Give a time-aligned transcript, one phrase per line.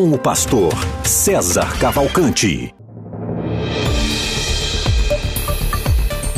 [0.00, 0.72] com o pastor
[1.04, 2.74] César Cavalcante.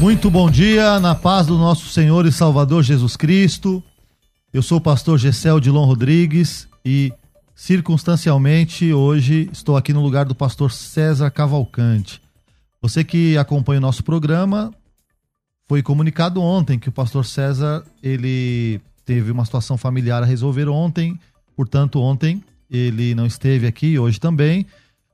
[0.00, 3.80] Muito bom dia, na paz do nosso Senhor e Salvador Jesus Cristo.
[4.52, 7.12] Eu sou o pastor Gessel Dilon Rodrigues e,
[7.54, 12.20] circunstancialmente, hoje estou aqui no lugar do pastor César Cavalcante.
[12.80, 14.74] Você que acompanha o nosso programa,
[15.68, 21.16] foi comunicado ontem que o pastor César, ele teve uma situação familiar a resolver ontem,
[21.54, 24.66] portanto, ontem ele não esteve aqui hoje também,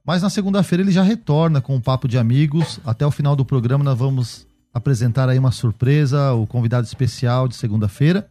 [0.06, 2.78] mas na segunda-feira ele já retorna com um papo de amigos.
[2.86, 7.56] Até o final do programa nós vamos apresentar aí uma surpresa, o convidado especial de
[7.56, 8.30] segunda-feira.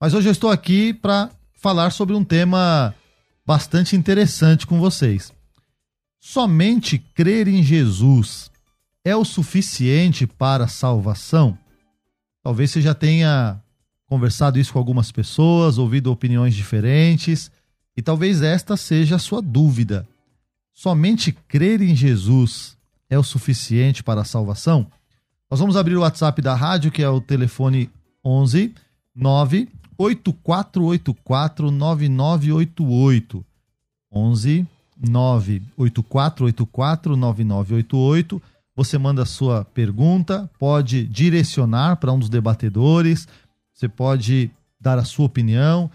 [0.00, 2.94] Mas hoje eu estou aqui para falar sobre um tema
[3.44, 5.32] bastante interessante com vocês.
[6.20, 8.50] Somente crer em Jesus
[9.04, 11.58] é o suficiente para a salvação?
[12.42, 13.60] Talvez você já tenha
[14.06, 17.50] conversado isso com algumas pessoas, ouvido opiniões diferentes.
[17.96, 20.06] E talvez esta seja a sua dúvida.
[20.72, 22.76] Somente crer em Jesus
[23.08, 24.86] é o suficiente para a salvação?
[25.50, 27.88] Nós vamos abrir o WhatsApp da rádio, que é o telefone
[28.24, 28.74] 11
[29.14, 33.44] 9 8484 9988.
[34.12, 34.66] 11
[34.98, 38.42] 9 8484 9988.
[38.76, 43.28] Você manda a sua pergunta, pode direcionar para um dos debatedores,
[43.72, 44.50] você pode
[44.80, 45.88] dar a sua opinião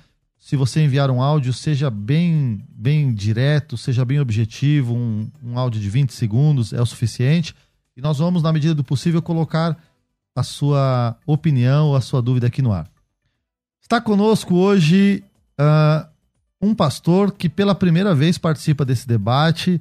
[0.49, 5.79] se você enviar um áudio, seja bem, bem direto, seja bem objetivo, um, um áudio
[5.79, 7.53] de 20 segundos é o suficiente.
[7.95, 9.77] E nós vamos, na medida do possível, colocar
[10.35, 12.89] a sua opinião a sua dúvida aqui no ar.
[13.79, 15.23] Está conosco hoje
[15.61, 16.09] uh,
[16.59, 19.79] um pastor que pela primeira vez participa desse debate.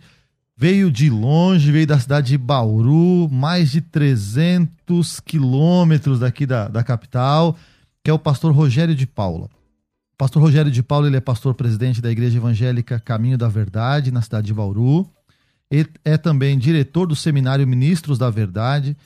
[0.55, 6.85] Veio de longe, veio da cidade de Bauru, mais de 300 quilômetros daqui da, da
[6.85, 7.57] capital,
[8.05, 9.49] que é o pastor Rogério de Paula.
[10.19, 14.21] Pastor Rogério de Paulo, ele é pastor presidente da Igreja Evangélica Caminho da Verdade, na
[14.21, 15.09] cidade de Bauru.
[16.05, 18.97] É também diretor do Seminário Ministros da Verdade.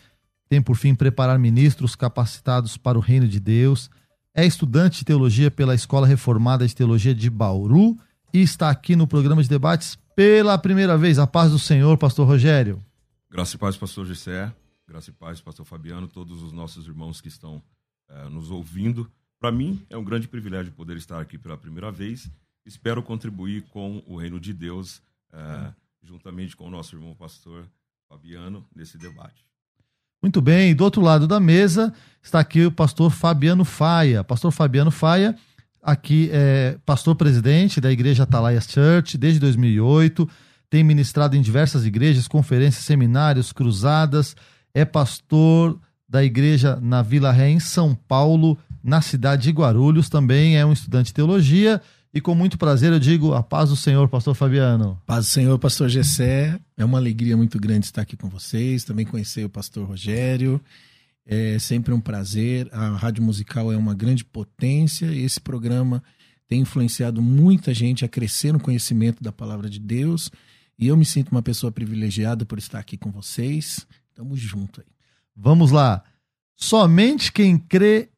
[0.49, 3.91] Tem por fim preparar ministros capacitados para o reino de Deus.
[4.35, 7.95] É estudante de teologia pela Escola Reformada de Teologia de Bauru
[8.33, 11.19] e está aqui no programa de debates pela primeira vez.
[11.19, 12.83] A paz do Senhor, pastor Rogério.
[13.31, 14.51] Graça e paz, pastor Gessé.
[14.89, 17.63] Graça e paz, pastor Fabiano, todos os nossos irmãos que estão
[18.09, 19.11] eh, nos ouvindo.
[19.43, 22.31] Para mim, é um grande privilégio poder estar aqui pela primeira vez.
[22.65, 27.65] Espero contribuir com o reino de Deus, uh, juntamente com o nosso irmão pastor
[28.09, 29.45] Fabiano, nesse debate.
[30.23, 31.93] Muito bem, do outro lado da mesa
[32.23, 34.23] está aqui o pastor Fabiano Faia.
[34.23, 35.37] Pastor Fabiano Faia,
[35.83, 40.31] aqui é pastor presidente da Igreja Atalaia Church desde 2008,
[40.71, 44.37] tem ministrado em diversas igrejas, conferências, seminários, cruzadas,
[44.73, 45.77] é pastor
[46.09, 50.73] da igreja na Vila Ré, em São Paulo, na cidade de Guarulhos, também é um
[50.73, 51.81] estudante de teologia.
[52.15, 55.01] E com muito prazer eu digo a paz do Senhor, pastor Fabiano.
[55.07, 56.61] Paz do Senhor, pastor Gessé.
[56.77, 58.85] É uma alegria muito grande estar aqui com vocês.
[58.85, 60.61] Também conhecer o pastor Rogério.
[61.25, 62.69] É sempre um prazer.
[62.71, 66.03] A Rádio Musical é uma grande potência e esse programa
[66.47, 70.31] tem influenciado muita gente a crescer no conhecimento da palavra de Deus.
[70.79, 73.87] E eu me sinto uma pessoa privilegiada por estar aqui com vocês.
[74.15, 74.87] Tamo junto aí.
[75.35, 76.05] Vamos lá.
[76.55, 78.11] Somente quem crê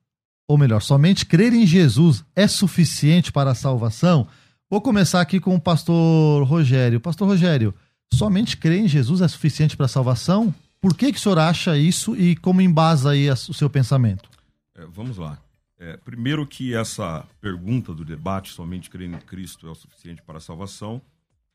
[0.47, 4.27] ou melhor, somente crer em Jesus é suficiente para a salvação?
[4.69, 7.01] Vou começar aqui com o pastor Rogério.
[7.01, 7.75] Pastor Rogério,
[8.13, 10.55] somente crer em Jesus é suficiente para a salvação?
[10.81, 14.29] Por que, que o senhor acha isso e como embasa aí o seu pensamento?
[14.75, 15.39] É, vamos lá.
[15.79, 20.39] É, primeiro que essa pergunta do debate, somente crer em Cristo é o suficiente para
[20.39, 21.01] a salvação,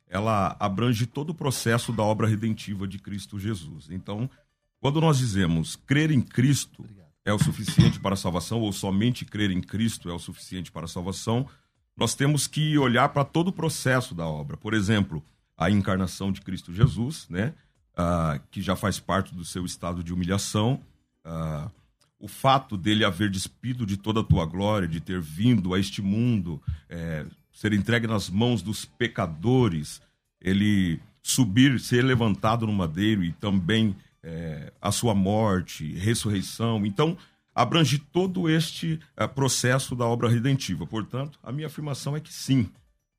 [0.07, 3.87] ela abrange todo o processo da obra redentiva de Cristo Jesus.
[3.91, 4.29] Então,
[4.79, 9.25] quando nós dizemos crer em Cristo, Obrigado é o suficiente para a salvação, ou somente
[9.25, 11.47] crer em Cristo é o suficiente para a salvação,
[11.95, 14.55] nós temos que olhar para todo o processo da obra.
[14.55, 15.23] Por exemplo,
[15.57, 17.53] a encarnação de Cristo Jesus, né?
[17.93, 20.79] Uh, que já faz parte do seu estado de humilhação,
[21.25, 21.69] uh,
[22.19, 26.01] o fato dele haver despido de toda a tua glória, de ter vindo a este
[26.01, 30.01] mundo, é, ser entregue nas mãos dos pecadores,
[30.41, 36.85] ele subir, ser levantado no madeiro e também é, a sua morte, ressurreição.
[36.85, 37.17] Então,
[37.53, 40.85] abrange todo este é, processo da obra redentiva.
[40.85, 42.69] Portanto, a minha afirmação é que sim,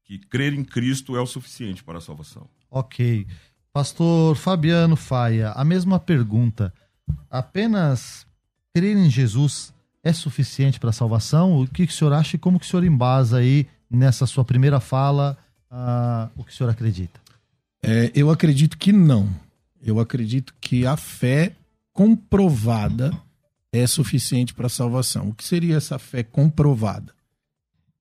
[0.04, 2.48] que crer em Cristo é o suficiente para a salvação.
[2.70, 3.26] Ok.
[3.72, 6.72] Pastor Fabiano Faia, a mesma pergunta.
[7.30, 8.26] Apenas
[8.74, 9.72] crer em Jesus
[10.02, 11.60] é suficiente para a salvação?
[11.60, 14.44] O que, que o senhor acha e como que o senhor embasa aí nessa sua
[14.44, 15.36] primeira fala
[15.70, 17.20] uh, o que o senhor acredita?
[17.82, 19.28] É, eu acredito que não.
[19.80, 21.56] Eu acredito que a fé
[21.92, 23.12] comprovada
[23.72, 25.28] é suficiente para a salvação.
[25.28, 27.14] O que seria essa fé comprovada?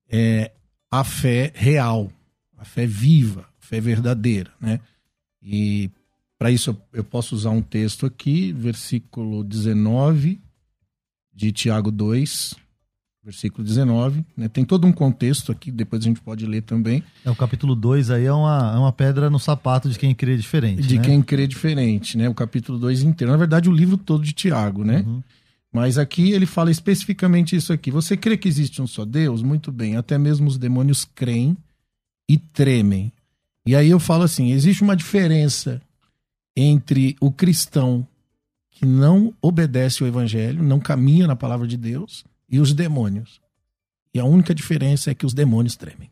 [0.07, 0.51] É
[0.91, 2.11] a fé real,
[2.57, 4.79] a fé viva, a fé verdadeira, né?
[5.41, 5.89] E
[6.37, 10.41] para isso eu posso usar um texto aqui, versículo 19
[11.33, 12.55] de Tiago 2,
[13.29, 14.25] versículo 19.
[14.35, 14.49] Né?
[14.49, 17.03] Tem todo um contexto aqui, depois a gente pode ler também.
[17.23, 20.35] É, o capítulo 2 aí é uma, é uma pedra no sapato de quem crê
[20.35, 20.81] diferente.
[20.81, 21.03] De né?
[21.03, 22.27] quem crê diferente, né?
[22.27, 23.31] O capítulo 2 inteiro.
[23.31, 25.03] Na verdade, o livro todo de Tiago, né?
[25.05, 25.21] Uhum.
[25.71, 27.91] Mas aqui ele fala especificamente isso aqui.
[27.91, 29.43] Você crê que existe um só Deus?
[29.43, 29.95] Muito bem.
[29.95, 31.55] Até mesmo os demônios creem
[32.27, 33.11] e tremem.
[33.65, 35.79] E aí eu falo assim: existe uma diferença
[36.57, 38.05] entre o cristão
[38.71, 43.41] que não obedece ao evangelho, não caminha na palavra de Deus, e os demônios.
[44.13, 46.09] E a única diferença é que os demônios tremem.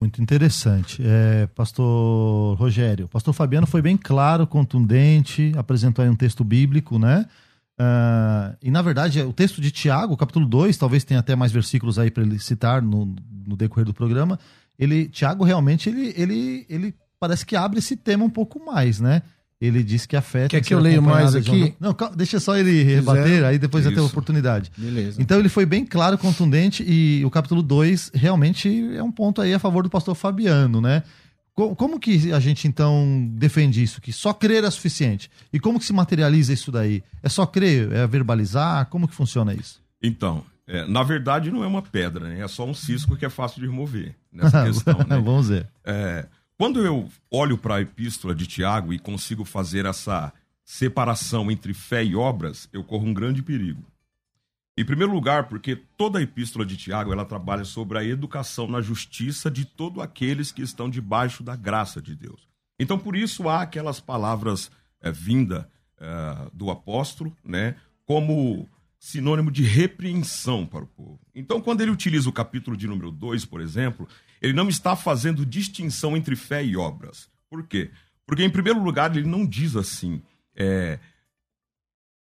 [0.00, 1.02] Muito interessante.
[1.04, 7.26] É, pastor Rogério, pastor Fabiano foi bem claro, contundente, apresentou aí um texto bíblico, né?
[7.78, 11.98] Uh, e na verdade, o texto de Tiago, capítulo 2, talvez tenha até mais versículos
[11.98, 13.14] aí para ele citar no,
[13.46, 14.38] no decorrer do programa.
[14.78, 19.22] Ele, Tiago realmente ele, ele, ele parece que abre esse tema um pouco mais, né?
[19.60, 20.48] Ele disse que a fé.
[20.48, 21.74] Quer que eu leia mais aqui?
[21.80, 24.70] Não, deixa só ele rebater, aí depois vai ter oportunidade.
[24.76, 25.20] Beleza.
[25.20, 29.54] Então ele foi bem claro, contundente, e o capítulo 2 realmente é um ponto aí
[29.54, 31.02] a favor do pastor Fabiano, né?
[31.54, 33.98] Como que a gente então defende isso?
[33.98, 35.30] Que só crer é suficiente?
[35.50, 37.02] E como que se materializa isso daí?
[37.22, 37.90] É só crer?
[37.92, 38.84] É verbalizar?
[38.90, 39.80] Como que funciona isso?
[40.02, 42.40] Então, é, na verdade não é uma pedra, né?
[42.40, 44.98] É só um cisco que é fácil de remover nessa questão.
[44.98, 45.16] Né?
[45.18, 45.66] Vamos ver.
[45.82, 46.26] É,
[46.58, 50.32] quando eu olho para a epístola de Tiago e consigo fazer essa
[50.64, 53.84] separação entre fé e obras, eu corro um grande perigo.
[54.78, 58.82] Em primeiro lugar, porque toda a epístola de Tiago ela trabalha sobre a educação na
[58.82, 62.46] justiça de todos aqueles que estão debaixo da graça de Deus.
[62.78, 64.70] Então, por isso há aquelas palavras
[65.00, 65.68] é, vinda
[65.98, 68.68] é, do apóstolo, né, como
[68.98, 71.20] sinônimo de repreensão para o povo.
[71.34, 74.06] Então, quando ele utiliza o capítulo de número 2, por exemplo,
[74.40, 77.28] ele não está fazendo distinção entre fé e obras.
[77.48, 77.90] Por quê?
[78.26, 80.22] Porque, em primeiro lugar, ele não diz assim.
[80.54, 80.98] É,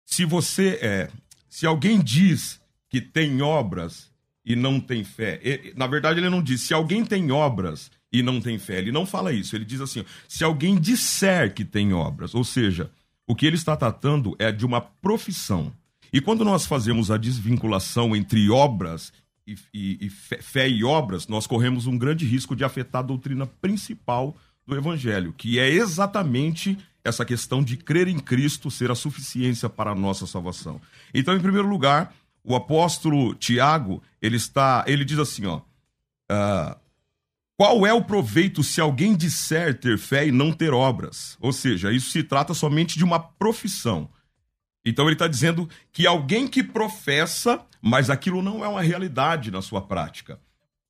[0.05, 0.79] se você.
[0.83, 1.11] É,
[1.49, 4.11] se alguém diz que tem obras
[4.45, 5.41] e não tem fé.
[5.77, 6.63] Na verdade, ele não diz.
[6.63, 9.57] Se alguém tem obras e não tem fé, ele não fala isso.
[9.57, 12.91] Ele diz assim: se alguém disser que tem obras, ou seja,
[13.27, 15.73] o que ele está tratando é de uma profissão.
[16.13, 19.13] E quando nós fazemos a desvinculação entre obras
[19.47, 23.47] e, e, e fé e obras, nós corremos um grande risco de afetar a doutrina
[23.47, 29.69] principal do Evangelho, que é exatamente essa questão de crer em Cristo ser a suficiência
[29.69, 30.81] para a nossa salvação.
[31.15, 32.13] Então, em primeiro lugar,
[32.43, 36.77] o apóstolo Tiago, ele está, ele diz assim, ó, uh,
[37.57, 41.39] qual é o proveito se alguém disser ter fé e não ter obras?
[41.41, 44.11] Ou seja, isso se trata somente de uma profissão.
[44.87, 49.61] Então ele está dizendo que alguém que professa, mas aquilo não é uma realidade na
[49.61, 50.39] sua prática.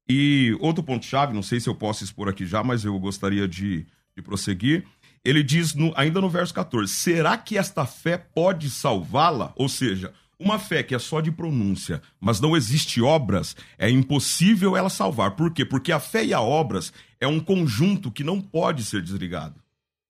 [0.06, 3.86] E outro ponto-chave, não sei se eu posso expor aqui já, mas eu gostaria de,
[4.14, 4.84] de prosseguir.
[5.24, 9.54] Ele diz no, ainda no verso 14: será que esta fé pode salvá-la?
[9.56, 14.76] Ou seja, uma fé que é só de pronúncia, mas não existe obras, é impossível
[14.76, 15.30] ela salvar.
[15.32, 15.64] Por quê?
[15.64, 19.65] Porque a fé e a obras é um conjunto que não pode ser desligado.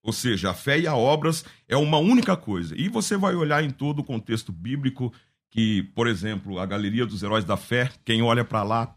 [0.07, 2.77] Ou seja, a fé e a obras é uma única coisa.
[2.79, 5.13] E você vai olhar em todo o contexto bíblico
[5.51, 8.95] que, por exemplo, a galeria dos heróis da fé, quem olha para lá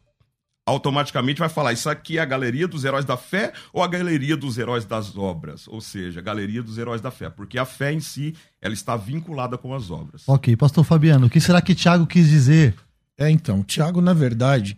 [0.68, 4.38] automaticamente vai falar: isso aqui é a galeria dos heróis da fé ou a galeria
[4.38, 5.68] dos heróis das obras?
[5.68, 8.96] Ou seja, a galeria dos heróis da fé, porque a fé em si ela está
[8.96, 10.22] vinculada com as obras.
[10.28, 12.76] Ok, Pastor Fabiano, o que será que Tiago quis dizer?
[13.18, 14.78] É, então, Tiago, na verdade,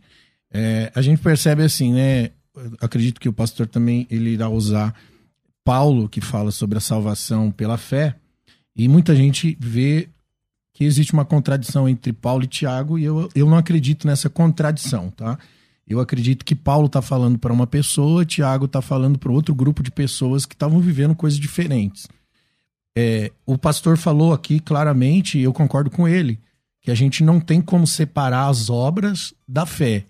[0.50, 2.32] é, a gente percebe assim, né?
[2.80, 4.96] Acredito que o pastor também ele irá usar
[5.64, 8.16] Paulo que fala sobre a salvação pela fé,
[8.76, 10.10] e muita gente vê
[10.74, 15.10] que existe uma contradição entre Paulo e Tiago, e eu, eu não acredito nessa contradição,
[15.12, 15.38] tá?
[15.88, 19.84] Eu acredito que Paulo está falando para uma pessoa, Tiago está falando para outro grupo
[19.84, 22.08] de pessoas que estavam vivendo coisas diferentes.
[22.96, 26.40] É, o pastor falou aqui claramente, eu concordo com ele,
[26.82, 30.06] que a gente não tem como separar as obras da fé.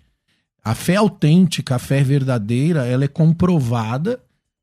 [0.64, 4.20] A fé autêntica, a fé verdadeira, ela é comprovada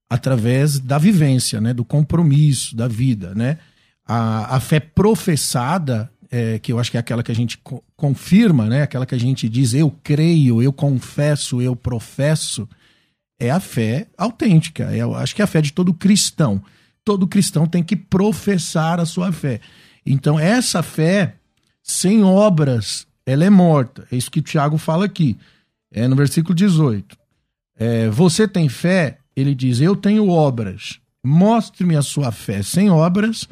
[0.10, 3.60] através da vivência, né, do compromisso, da vida, né?
[4.06, 7.84] A, a fé professada, é, que eu acho que é aquela que a gente co
[7.96, 8.82] confirma, né?
[8.82, 12.68] Aquela que a gente diz eu creio, eu confesso, eu professo,
[13.40, 14.86] é a fé autêntica.
[14.92, 16.62] É, eu acho que é a fé de todo cristão.
[17.06, 19.62] Todo cristão tem que professar a sua fé.
[20.06, 21.36] Então, essa fé,
[21.84, 24.08] sem obras, ela é morta.
[24.12, 25.38] É isso que Tiago fala aqui.
[25.92, 27.18] É no versículo 18.
[27.78, 29.19] É, você tem fé?
[29.40, 31.00] Ele diz: Eu tenho obras.
[31.24, 33.48] Mostre-me a sua fé sem obras,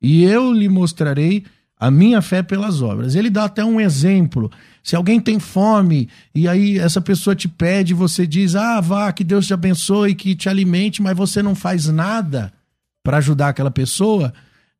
[0.00, 1.44] e eu lhe mostrarei
[1.78, 3.14] a minha fé pelas obras.
[3.14, 4.50] Ele dá até um exemplo.
[4.82, 9.24] Se alguém tem fome e aí essa pessoa te pede, você diz: "Ah, vá, que
[9.24, 12.52] Deus te abençoe, que te alimente", mas você não faz nada
[13.02, 14.32] para ajudar aquela pessoa,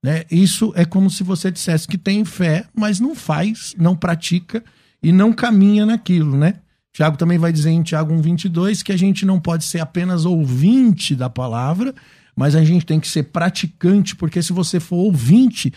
[0.03, 0.25] né?
[0.31, 4.63] Isso é como se você dissesse que tem fé, mas não faz, não pratica
[5.03, 6.57] e não caminha naquilo, né?
[6.93, 11.15] Tiago também vai dizer em Tiago 1:22 que a gente não pode ser apenas ouvinte
[11.15, 11.95] da palavra,
[12.37, 15.73] mas a gente tem que ser praticante, porque se você for ouvinte,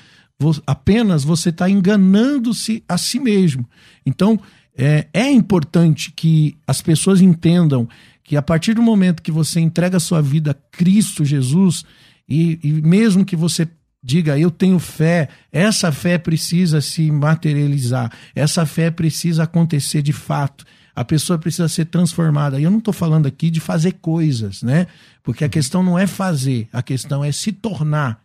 [0.65, 3.67] apenas você está enganando-se a si mesmo.
[4.05, 4.39] Então,
[4.75, 7.88] é, é importante que as pessoas entendam
[8.24, 11.84] que a partir do momento que você entrega a sua vida a Cristo Jesus,
[12.27, 13.67] e, e mesmo que você
[14.03, 20.65] diga eu tenho fé, essa fé precisa se materializar, essa fé precisa acontecer de fato.
[20.95, 22.59] A pessoa precisa ser transformada.
[22.59, 24.88] E eu não estou falando aqui de fazer coisas, né?
[25.23, 28.23] Porque a questão não é fazer, a questão é se tornar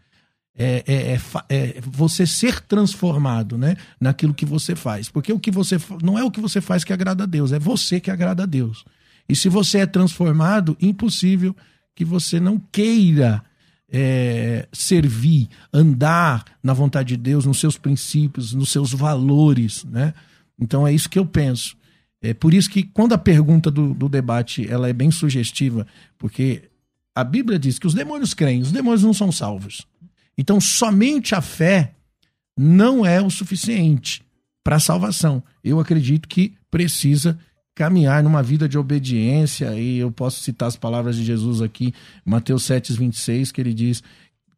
[0.58, 5.08] é, é, é, é, você ser transformado né, naquilo que você faz.
[5.08, 7.60] Porque o que você não é o que você faz que agrada a Deus, é
[7.60, 8.84] você que agrada a Deus.
[9.28, 11.54] E se você é transformado, impossível
[11.94, 13.42] que você não queira
[13.88, 19.84] é, servir, andar na vontade de Deus, nos seus princípios, nos seus valores.
[19.84, 20.12] Né?
[20.58, 21.76] Então é isso que eu penso.
[22.20, 25.87] É por isso que quando a pergunta do, do debate ela é bem sugestiva,
[26.18, 26.62] porque
[27.14, 29.87] a Bíblia diz que os demônios creem, os demônios não são salvos.
[30.37, 31.94] Então, somente a fé
[32.56, 34.22] não é o suficiente
[34.62, 35.42] para a salvação.
[35.62, 37.38] Eu acredito que precisa
[37.75, 41.94] caminhar numa vida de obediência, e eu posso citar as palavras de Jesus aqui,
[42.25, 44.02] Mateus 7, 26, que ele diz: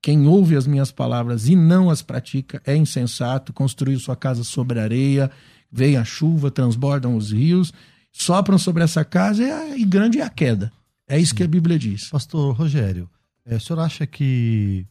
[0.00, 4.80] Quem ouve as minhas palavras e não as pratica é insensato, construiu sua casa sobre
[4.80, 5.30] areia,
[5.70, 7.72] vem a chuva, transbordam os rios,
[8.12, 9.42] sopram sobre essa casa
[9.76, 10.72] e grande é a queda.
[11.06, 12.08] É isso que a Bíblia diz.
[12.08, 13.08] Pastor Rogério,
[13.44, 14.86] é, o senhor acha que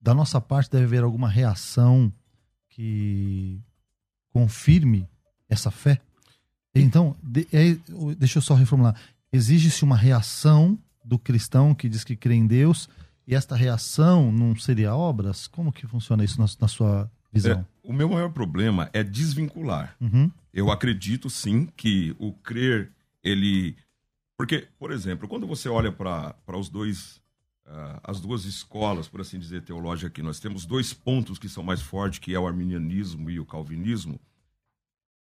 [0.00, 2.12] da nossa parte deve haver alguma reação
[2.68, 3.60] que
[4.32, 5.06] confirme
[5.48, 6.00] essa fé?
[6.74, 7.76] Então, de, é,
[8.16, 8.96] deixa eu só reformular.
[9.32, 12.88] Exige-se uma reação do cristão que diz que crê em Deus,
[13.26, 15.46] e esta reação não seria obras?
[15.46, 17.60] Como que funciona isso na, na sua visão?
[17.60, 19.96] É, o meu maior problema é desvincular.
[20.00, 20.30] Uhum.
[20.52, 22.90] Eu acredito sim que o crer,
[23.22, 23.76] ele.
[24.36, 27.22] Porque, por exemplo, quando você olha para os dois
[27.66, 30.22] uh, as duas escolas, por assim dizer, teológicas aqui.
[30.22, 34.20] Nós temos dois pontos que são mais fortes, que é o arminianismo e o calvinismo.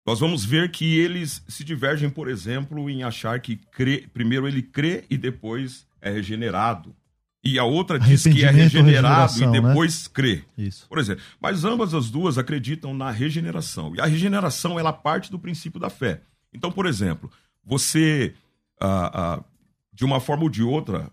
[0.07, 4.63] Nós vamos ver que eles se divergem, por exemplo, em achar que crê, primeiro ele
[4.63, 6.97] crê e depois é regenerado.
[7.43, 9.61] E a outra diz que é regenerado e né?
[9.61, 10.11] depois né?
[10.13, 10.45] crê.
[10.57, 10.87] Isso.
[10.89, 11.23] Por exemplo.
[11.41, 13.95] Mas ambas as duas acreditam na regeneração.
[13.95, 16.23] E a regeneração ela parte do princípio da fé.
[16.53, 17.31] Então, por exemplo,
[17.65, 18.35] você,
[18.81, 19.45] ah, ah,
[19.93, 21.11] de uma forma ou de outra,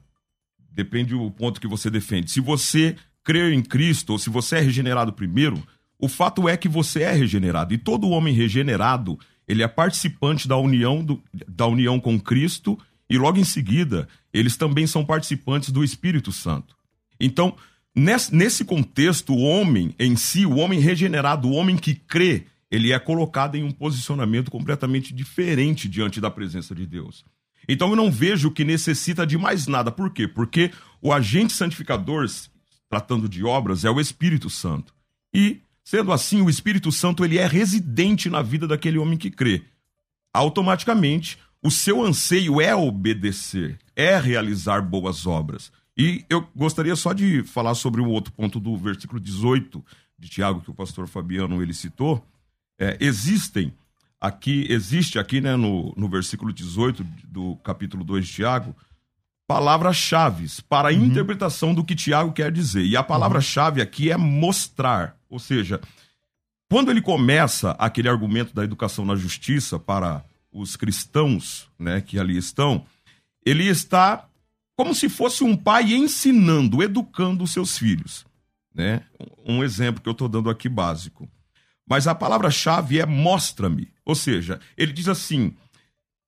[0.71, 2.31] depende do ponto que você defende.
[2.31, 5.61] Se você crê em Cristo, ou se você é regenerado primeiro,
[5.99, 7.73] o fato é que você é regenerado.
[7.73, 9.17] E todo homem regenerado,
[9.47, 12.77] ele é participante da união, do, da união com Cristo,
[13.09, 16.75] e logo em seguida, eles também são participantes do Espírito Santo.
[17.17, 17.55] Então,
[17.95, 22.99] nesse, contexto, o homem em si, o homem regenerado, o homem que crê, ele é
[22.99, 27.23] colocado em um posicionamento completamente diferente diante da presença de Deus.
[27.67, 29.89] Então eu não vejo que necessita de mais nada.
[29.89, 30.27] Por quê?
[30.27, 30.69] Porque
[31.01, 32.27] o agente santificador,
[32.89, 34.93] tratando de obras, é o Espírito Santo.
[35.33, 39.63] E, sendo assim, o Espírito Santo ele é residente na vida daquele homem que crê.
[40.33, 45.71] Automaticamente, o seu anseio é obedecer, é realizar boas obras.
[45.97, 49.83] E eu gostaria só de falar sobre um outro ponto do versículo 18
[50.15, 52.23] de Tiago, que o pastor Fabiano ele citou.
[52.77, 53.73] É, existem
[54.21, 58.75] aqui, existe aqui né, no, no versículo 18 do capítulo 2 de Tiago,
[59.47, 61.05] palavras-chave para a uhum.
[61.05, 62.85] interpretação do que Tiago quer dizer.
[62.85, 65.17] E a palavra-chave aqui é mostrar.
[65.27, 65.81] Ou seja,
[66.69, 70.23] quando ele começa aquele argumento da educação na justiça para
[70.55, 72.85] os cristãos né, que ali estão,
[73.45, 74.25] ele está
[74.77, 78.25] como se fosse um pai ensinando, educando os seus filhos.
[78.73, 79.03] Né?
[79.45, 81.29] Um exemplo que eu estou dando aqui básico.
[81.87, 83.89] Mas a palavra-chave é mostra-me.
[84.05, 85.53] Ou seja, ele diz assim: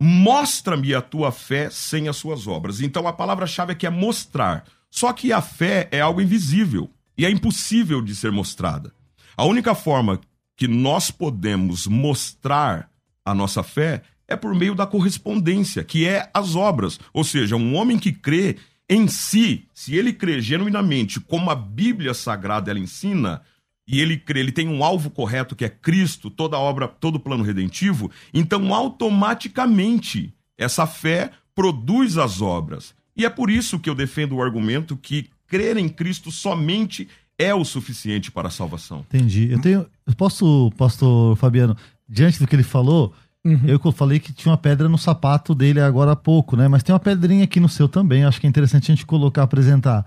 [0.01, 2.79] mostra-me a tua fé sem as suas obras.
[2.79, 4.65] Então a palavra-chave aqui é mostrar.
[4.89, 8.93] Só que a fé é algo invisível e é impossível de ser mostrada.
[9.36, 10.19] A única forma
[10.55, 12.89] que nós podemos mostrar
[13.25, 17.00] a nossa fé é por meio da correspondência, que é as obras.
[17.13, 18.57] Ou seja, um homem que crê
[18.89, 23.41] em si, se ele crê genuinamente como a Bíblia Sagrada ela ensina,
[23.88, 27.43] e ele crê, ele tem um alvo correto que é Cristo, toda obra, todo plano
[27.43, 32.93] redentivo, então automaticamente essa fé produz as obras.
[33.15, 37.07] E é por isso que eu defendo o argumento que crer em Cristo somente
[37.38, 39.05] é o suficiente para a salvação.
[39.10, 39.51] Entendi.
[39.51, 39.86] Eu tenho.
[40.05, 43.13] Eu posso, pastor Fabiano, diante do que ele falou,
[43.48, 43.62] uhum.
[43.68, 46.68] eu falei que tinha uma pedra no sapato dele agora há pouco, né?
[46.68, 49.44] Mas tem uma pedrinha aqui no seu também, acho que é interessante a gente colocar,
[49.44, 50.06] apresentar.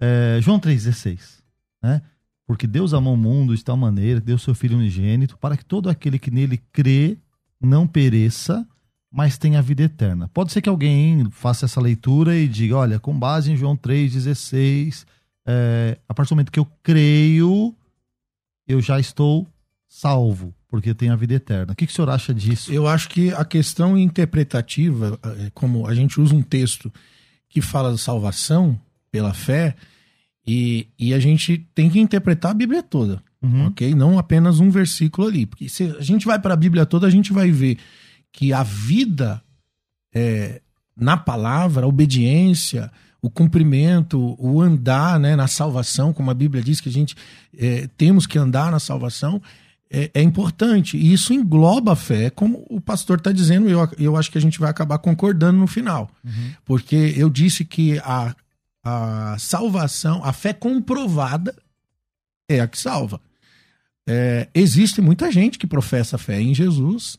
[0.00, 1.40] É, João 3,16,
[1.82, 2.02] né?
[2.46, 5.88] Porque Deus amou o mundo de tal maneira, deu seu Filho unigênito, para que todo
[5.90, 7.18] aquele que nele crê
[7.60, 8.66] não pereça,
[9.10, 10.28] mas tenha vida eterna.
[10.28, 15.04] Pode ser que alguém faça essa leitura e diga, olha, com base em João 3,16,
[15.46, 17.74] é, a partir do momento que eu creio,
[18.66, 19.46] eu já estou
[19.88, 21.72] salvo, porque tenho a vida eterna.
[21.72, 22.72] O que, que o senhor acha disso?
[22.72, 26.92] Eu acho que a questão interpretativa, é, como a gente usa um texto
[27.48, 28.78] que fala de salvação
[29.10, 29.76] pela fé,
[30.46, 33.66] e, e a gente tem que interpretar a Bíblia toda, uhum.
[33.66, 33.94] ok?
[33.94, 35.44] Não apenas um versículo ali.
[35.44, 37.78] Porque se a gente vai para a Bíblia toda, a gente vai ver
[38.32, 39.42] que a vida
[40.14, 40.60] é,
[40.96, 46.80] na palavra, a obediência, o cumprimento, o andar né, na salvação, como a Bíblia diz
[46.80, 47.16] que a gente
[47.56, 49.42] é, temos que andar na salvação,
[49.90, 50.96] é, é, importante.
[50.96, 54.40] E isso engloba a fé, como o pastor está dizendo, eu, eu acho que a
[54.40, 56.10] gente vai acabar concordando no final.
[56.24, 56.52] Uhum.
[56.64, 58.34] Porque eu disse que a,
[58.84, 61.54] a salvação, a fé comprovada
[62.48, 63.20] é a que salva.
[64.08, 67.18] É, existe muita gente que professa fé em Jesus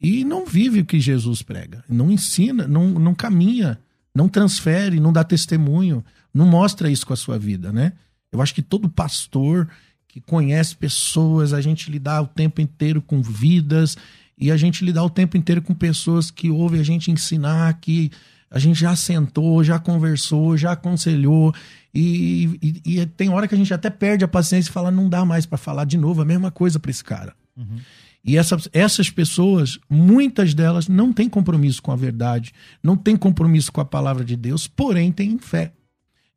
[0.00, 3.78] e não vive o que Jesus prega, não ensina, não, não caminha,
[4.14, 7.92] não transfere, não dá testemunho, não mostra isso com a sua vida, né?
[8.32, 9.68] Eu acho que todo pastor
[10.16, 13.98] que conhece pessoas, a gente lidar o tempo inteiro com vidas
[14.38, 18.10] e a gente lidar o tempo inteiro com pessoas que ouvem a gente ensinar, que
[18.50, 21.54] a gente já sentou, já conversou, já aconselhou.
[21.94, 25.06] E, e, e, tem hora que a gente até perde a paciência e fala, não
[25.06, 27.34] dá mais para falar de novo a mesma coisa para esse cara.
[27.54, 27.76] Uhum.
[28.24, 33.70] E essas, essas pessoas, muitas delas não têm compromisso com a verdade, não têm compromisso
[33.70, 35.72] com a palavra de Deus, porém têm fé.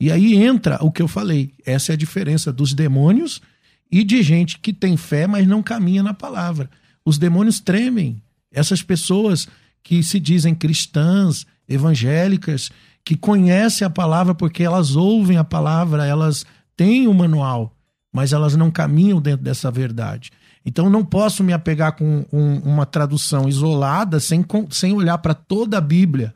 [0.02, 1.54] E aí entra o que eu falei.
[1.66, 3.42] Essa é a diferença dos demônios
[3.92, 6.70] e de gente que tem fé, mas não caminha na palavra.
[7.04, 8.22] Os demônios tremem.
[8.52, 9.48] Essas pessoas
[9.82, 12.72] que se dizem cristãs, evangélicas
[13.04, 17.76] que conhecem a palavra porque elas ouvem a palavra, elas têm o manual,
[18.12, 20.32] mas elas não caminham dentro dessa verdade.
[20.66, 25.78] Então não posso me apegar com um, uma tradução isolada sem, sem olhar para toda
[25.78, 26.34] a Bíblia,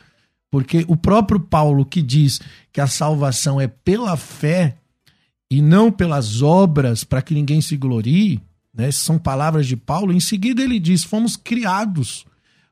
[0.49, 2.39] porque o próprio Paulo que diz
[2.71, 4.77] que a salvação é pela fé
[5.53, 8.41] e não pelas obras para que ninguém se glorie,
[8.73, 8.91] né?
[8.91, 10.11] são palavras de Paulo.
[10.11, 12.25] Em seguida ele diz: fomos criados,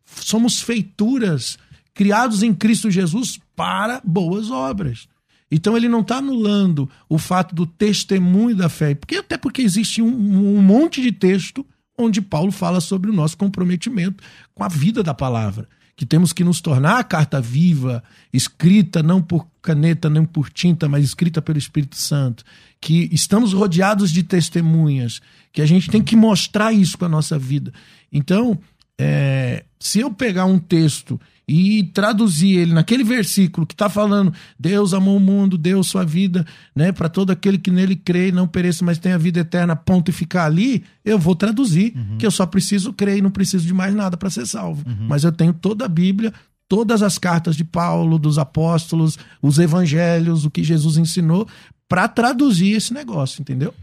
[0.03, 1.59] somos feituras
[1.93, 5.07] criados em Cristo Jesus para boas obras.
[5.51, 10.01] Então ele não está anulando o fato do testemunho da fé, porque até porque existe
[10.01, 11.63] um, um, monte de texto
[11.95, 14.23] onde Paulo fala sobre o nosso comprometimento
[14.55, 15.69] com a vida da palavra,
[16.01, 20.89] que temos que nos tornar a carta viva, escrita não por caneta, nem por tinta,
[20.89, 22.43] mas escrita pelo Espírito Santo,
[22.81, 25.21] que estamos rodeados de testemunhas,
[25.53, 27.71] que a gente tem que mostrar isso com a nossa vida.
[28.11, 28.57] Então,
[28.97, 31.21] é, se eu pegar um texto
[31.53, 36.45] e traduzir ele naquele versículo que está falando Deus amou o mundo, deu sua vida,
[36.73, 40.07] né, para todo aquele que nele crê e não pereça, mas tenha vida eterna, ponto
[40.07, 42.17] e ficar ali, eu vou traduzir, uhum.
[42.17, 44.87] que eu só preciso crer e não preciso de mais nada para ser salvo.
[44.87, 45.07] Uhum.
[45.09, 46.33] Mas eu tenho toda a Bíblia,
[46.69, 51.45] todas as cartas de Paulo, dos apóstolos, os evangelhos, o que Jesus ensinou,
[51.85, 53.73] para traduzir esse negócio, entendeu?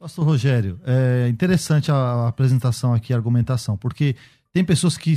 [0.00, 4.16] Pastor Rogério, é interessante a apresentação aqui, a argumentação, porque
[4.52, 5.14] tem pessoas que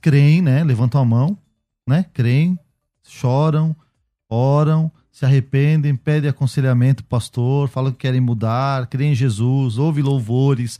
[0.00, 0.64] creem, né?
[0.64, 1.38] Levantam a mão,
[1.86, 2.04] né?
[2.12, 2.58] Creem,
[3.02, 3.76] choram,
[4.28, 10.78] oram, se arrependem, pedem aconselhamento pastor, falam que querem mudar, creem em Jesus, ouvem louvores.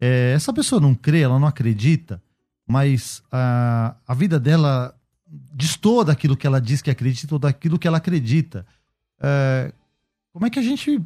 [0.00, 2.22] É, essa pessoa não crê, ela não acredita,
[2.66, 4.94] mas a, a vida dela
[5.54, 8.66] destoa daquilo que ela diz que acredita ou daquilo que ela acredita.
[9.20, 9.72] É,
[10.32, 11.00] como é que a gente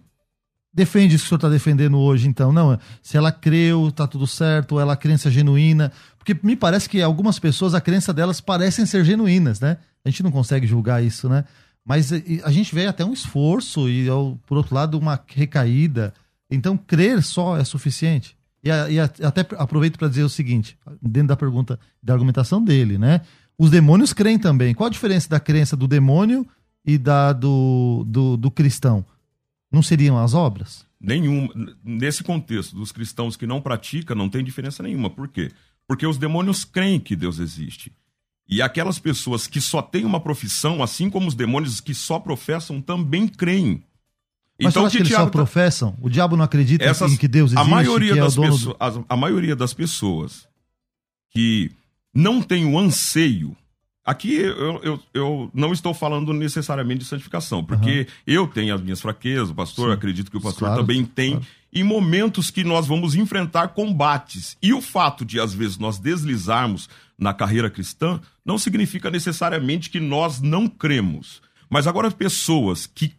[0.73, 2.53] defende isso que o senhor está defendendo hoje, então?
[2.53, 5.93] Não, se ela creu, tá tudo certo, ela é crença genuína.
[6.17, 9.79] Porque me parece que algumas pessoas, a crença delas parecem ser genuínas, né?
[10.05, 11.45] A gente não consegue julgar isso, né?
[11.85, 12.13] Mas
[12.45, 14.07] a gente vê até um esforço e,
[14.47, 16.13] por outro lado, uma recaída.
[16.51, 18.37] Então, crer só é suficiente.
[18.63, 23.23] E, e até aproveito para dizer o seguinte, dentro da pergunta, da argumentação dele, né?
[23.59, 24.75] Os demônios creem também.
[24.75, 26.47] Qual a diferença da crença do demônio
[26.85, 29.05] e da do, do, do cristão?
[29.71, 30.85] Não seriam as obras?
[31.01, 31.49] Nenhum.
[31.85, 35.09] Nesse contexto dos cristãos que não praticam, não tem diferença nenhuma.
[35.09, 35.51] Por quê?
[35.87, 37.93] Porque os demônios creem que Deus existe.
[38.49, 42.81] E aquelas pessoas que só têm uma profissão, assim como os demônios que só professam,
[42.81, 43.85] também creem.
[44.61, 45.31] Mas então, você acha que eles só tá...
[45.31, 45.97] professam?
[46.01, 47.67] O diabo não acredita Essas, em que Deus existe?
[47.67, 48.77] A maioria, é das pessoas, do...
[48.79, 50.49] a, a maioria das pessoas
[51.31, 51.71] que
[52.13, 53.57] não tem o anseio
[54.05, 58.07] Aqui eu, eu, eu, não estou falando necessariamente de santificação, porque uhum.
[58.27, 59.95] eu tenho as minhas fraquezas, o pastor, Sim.
[59.95, 61.47] acredito que o pastor claro, também tem, claro.
[61.71, 64.57] e momentos que nós vamos enfrentar combates.
[64.63, 70.01] E o fato de, às vezes, nós deslizarmos na carreira cristã não significa necessariamente que
[70.01, 71.43] nós não cremos.
[71.69, 73.13] Mas agora, pessoas que,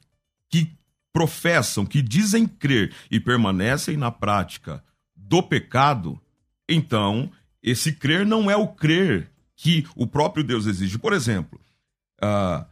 [0.50, 0.72] que
[1.14, 4.84] professam, que dizem crer e permanecem na prática
[5.16, 6.20] do pecado,
[6.68, 9.30] então esse crer não é o crer
[9.62, 10.98] que o próprio Deus exige.
[10.98, 11.62] Por exemplo,
[12.20, 12.66] uh,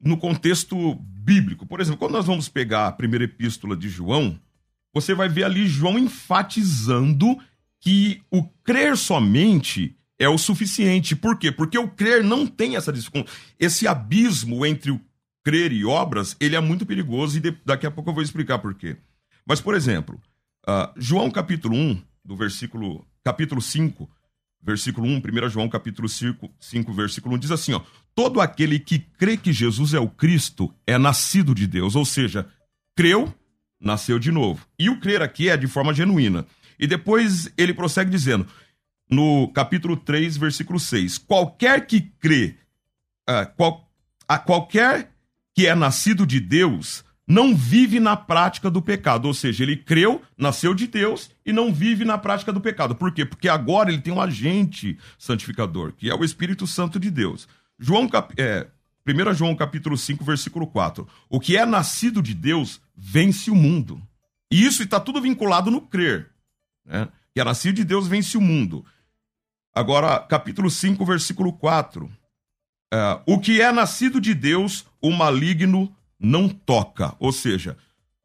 [0.00, 4.40] no contexto bíblico, por exemplo, quando nós vamos pegar a primeira epístola de João,
[4.92, 7.38] você vai ver ali João enfatizando
[7.78, 11.14] que o crer somente é o suficiente.
[11.14, 11.52] Por quê?
[11.52, 12.92] Porque o crer não tem essa
[13.56, 15.00] esse abismo entre o
[15.44, 18.74] crer e obras, ele é muito perigoso e daqui a pouco eu vou explicar por
[18.74, 18.96] quê.
[19.46, 20.20] Mas, por exemplo,
[20.68, 24.10] uh, João capítulo 1, do versículo capítulo 5,
[24.62, 27.80] versículo 1, 1 João capítulo 5, 5, versículo 1, diz assim, ó,
[28.14, 32.46] todo aquele que crê que Jesus é o Cristo é nascido de Deus, ou seja,
[32.96, 33.32] creu,
[33.80, 34.66] nasceu de novo.
[34.78, 36.44] E o crer aqui é de forma genuína.
[36.78, 38.46] E depois ele prossegue dizendo,
[39.10, 42.56] no capítulo 3, versículo 6, qualquer que crê,
[43.28, 43.90] uh, qual,
[44.26, 45.12] a qualquer
[45.54, 49.26] que é nascido de Deus, não vive na prática do pecado.
[49.26, 52.94] Ou seja, ele creu, nasceu de Deus e não vive na prática do pecado.
[52.94, 53.26] Por quê?
[53.26, 57.46] Porque agora ele tem um agente santificador, que é o Espírito Santo de Deus.
[57.78, 58.66] João, é,
[59.06, 61.06] 1 João capítulo 5, versículo 4.
[61.28, 64.00] O que é nascido de Deus vence o mundo.
[64.50, 66.30] E isso está tudo vinculado no crer.
[66.86, 67.08] Né?
[67.34, 68.84] Que é nascido de Deus vence o mundo.
[69.74, 72.10] Agora, capítulo 5, versículo 4.
[72.90, 77.14] É, o que é nascido de Deus, o maligno não toca.
[77.18, 77.76] Ou seja,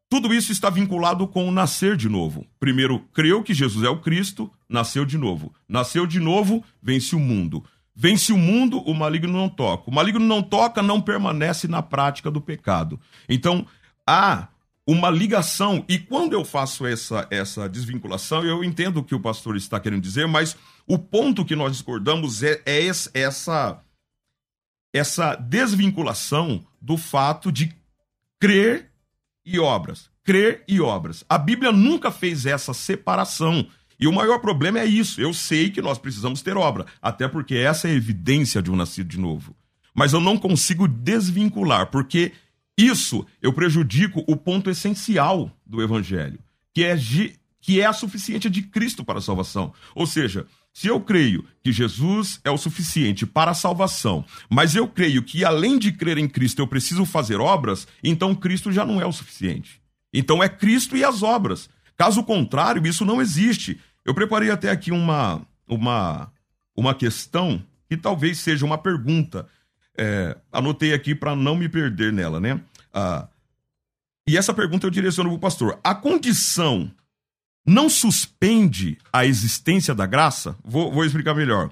[0.08, 2.46] tudo isso está vinculado com o nascer de novo.
[2.60, 5.52] Primeiro, creu que Jesus é o Cristo, nasceu de novo.
[5.68, 7.64] Nasceu de novo, vence o mundo.
[7.96, 9.90] Vence o mundo, o maligno não toca.
[9.90, 13.00] O maligno não toca, não permanece na prática do pecado.
[13.28, 13.66] Então,
[14.06, 14.48] há
[14.86, 19.56] uma ligação, e quando eu faço essa, essa desvinculação, eu entendo o que o pastor
[19.56, 23.82] está querendo dizer, mas o ponto que nós discordamos é, é essa,
[24.92, 27.74] essa desvinculação do fato de
[28.44, 28.90] crer
[29.46, 30.10] e obras.
[30.22, 31.24] Crer e obras.
[31.26, 33.66] A Bíblia nunca fez essa separação.
[33.98, 35.18] E o maior problema é isso.
[35.18, 38.76] Eu sei que nós precisamos ter obra, até porque essa é a evidência de um
[38.76, 39.56] nascido de novo.
[39.94, 42.32] Mas eu não consigo desvincular, porque
[42.76, 46.38] isso eu prejudico o ponto essencial do evangelho,
[46.74, 46.98] que é,
[47.62, 49.72] que é a suficiência de Cristo para a salvação.
[49.94, 54.88] Ou seja, se eu creio que Jesus é o suficiente para a salvação, mas eu
[54.88, 59.00] creio que além de crer em Cristo eu preciso fazer obras, então Cristo já não
[59.00, 59.80] é o suficiente.
[60.12, 61.70] Então é Cristo e as obras.
[61.96, 63.80] Caso contrário, isso não existe.
[64.04, 66.32] Eu preparei até aqui uma, uma,
[66.76, 69.46] uma questão que talvez seja uma pergunta.
[69.96, 72.60] É, anotei aqui para não me perder nela, né?
[72.92, 73.28] Ah,
[74.28, 75.78] e essa pergunta eu direciono para o pastor.
[75.84, 76.90] A condição
[77.66, 80.56] não suspende a existência da graça?
[80.64, 81.70] Vou, vou explicar melhor.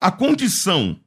[0.00, 0.98] A condição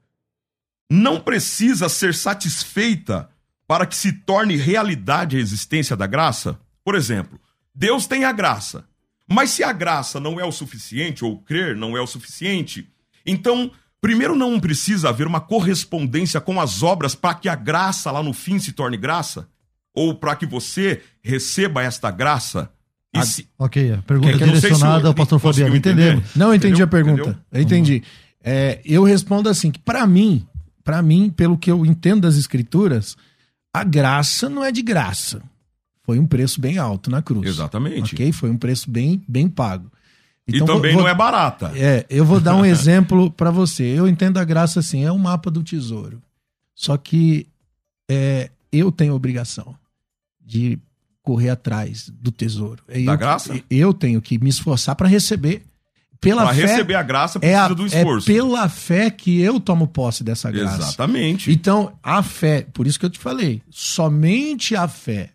[0.89, 3.29] não precisa ser satisfeita
[3.67, 6.57] para que se torne realidade a existência da graça?
[6.83, 7.39] Por exemplo,
[7.75, 8.85] Deus tem a graça,
[9.29, 12.89] mas se a graça não é o suficiente, ou crer não é o suficiente,
[13.25, 18.23] então, primeiro não precisa haver uma correspondência com as obras para que a graça lá
[18.23, 19.49] no fim se torne graça?
[19.93, 22.71] Ou para que você receba esta graça?
[23.15, 23.47] A, se...
[23.57, 25.75] Ok, a pergunta que, que direcionada se ao pastor Fabiano.
[25.75, 26.35] Entendemos.
[26.35, 26.85] Não, eu entendi Entendeu?
[26.85, 27.21] a pergunta.
[27.21, 27.43] Entendeu?
[27.51, 28.03] Eu entendi.
[28.43, 30.45] É, eu respondo assim, que para mim,
[30.83, 33.17] para mim, pelo que eu entendo das escrituras,
[33.73, 35.41] a graça não é de graça.
[36.03, 37.47] Foi um preço bem alto na cruz.
[37.47, 38.15] Exatamente.
[38.15, 38.31] Ok?
[38.31, 39.91] Foi um preço bem, bem pago.
[40.47, 41.73] Então, e também vou, não é barata.
[41.75, 43.83] É, eu vou dar um exemplo para você.
[43.83, 46.21] Eu entendo a graça assim, é um mapa do tesouro.
[46.73, 47.47] Só que
[48.09, 49.75] é, eu tenho obrigação
[50.39, 50.79] de
[51.27, 52.81] correr atrás do tesouro.
[52.87, 53.61] É da eu, graça?
[53.69, 55.61] Eu tenho que me esforçar para receber.
[56.21, 58.31] Pela pra fé, receber a graça precisa é a, do esforço.
[58.31, 60.77] É pela fé que eu tomo posse dessa graça.
[60.77, 61.51] Exatamente.
[61.51, 65.31] Então, a fé, por isso que eu te falei, somente a fé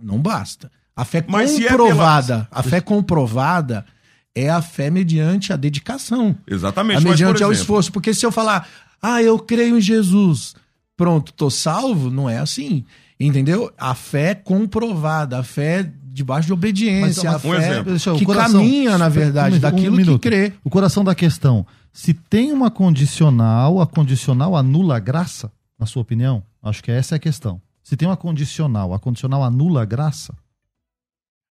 [0.00, 0.70] não basta.
[0.94, 2.48] A fé Mas comprovada, é pela...
[2.52, 3.84] a fé comprovada
[4.32, 6.36] é a fé mediante a dedicação.
[6.46, 6.98] Exatamente.
[6.98, 7.90] A mediante ao esforço.
[7.90, 8.68] Porque se eu falar,
[9.02, 10.54] ah, eu creio em Jesus,
[10.96, 12.84] pronto, tô salvo, não é assim.
[13.26, 13.72] Entendeu?
[13.78, 17.90] A fé comprovada, a fé debaixo de obediência, Mas, a um fé exemplo.
[17.90, 20.18] Deixa eu- que o coração- caminha, na verdade, Um daquilo minuto.
[20.20, 20.52] que crê.
[20.64, 21.66] O coração da questão.
[21.92, 26.42] Se tem uma condicional, a condicional anula a graça, na sua opinião?
[26.62, 27.60] Acho que essa é a questão.
[27.82, 30.34] Se tem uma condicional, a condicional anula a graça?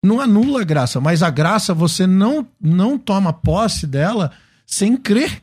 [0.04, 4.31] Não anula a graça, mas a graça você não, não toma posse dela
[4.66, 5.42] sem crer.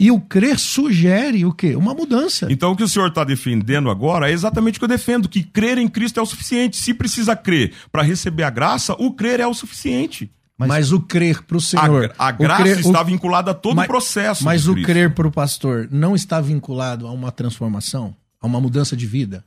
[0.00, 1.74] E o crer sugere o quê?
[1.74, 2.46] Uma mudança.
[2.50, 5.42] Então o que o senhor está defendendo agora é exatamente o que eu defendo, que
[5.42, 6.76] crer em Cristo é o suficiente.
[6.76, 10.30] Se precisa crer para receber a graça, o crer é o suficiente.
[10.56, 12.14] Mas, Mas- o crer para o A, Senhor.
[12.18, 14.44] a o graça crer- está o- vinculada a todo mas- o processo.
[14.44, 18.96] Mas o crer para o pastor não está vinculado a uma transformação, a uma mudança
[18.96, 19.44] de vida?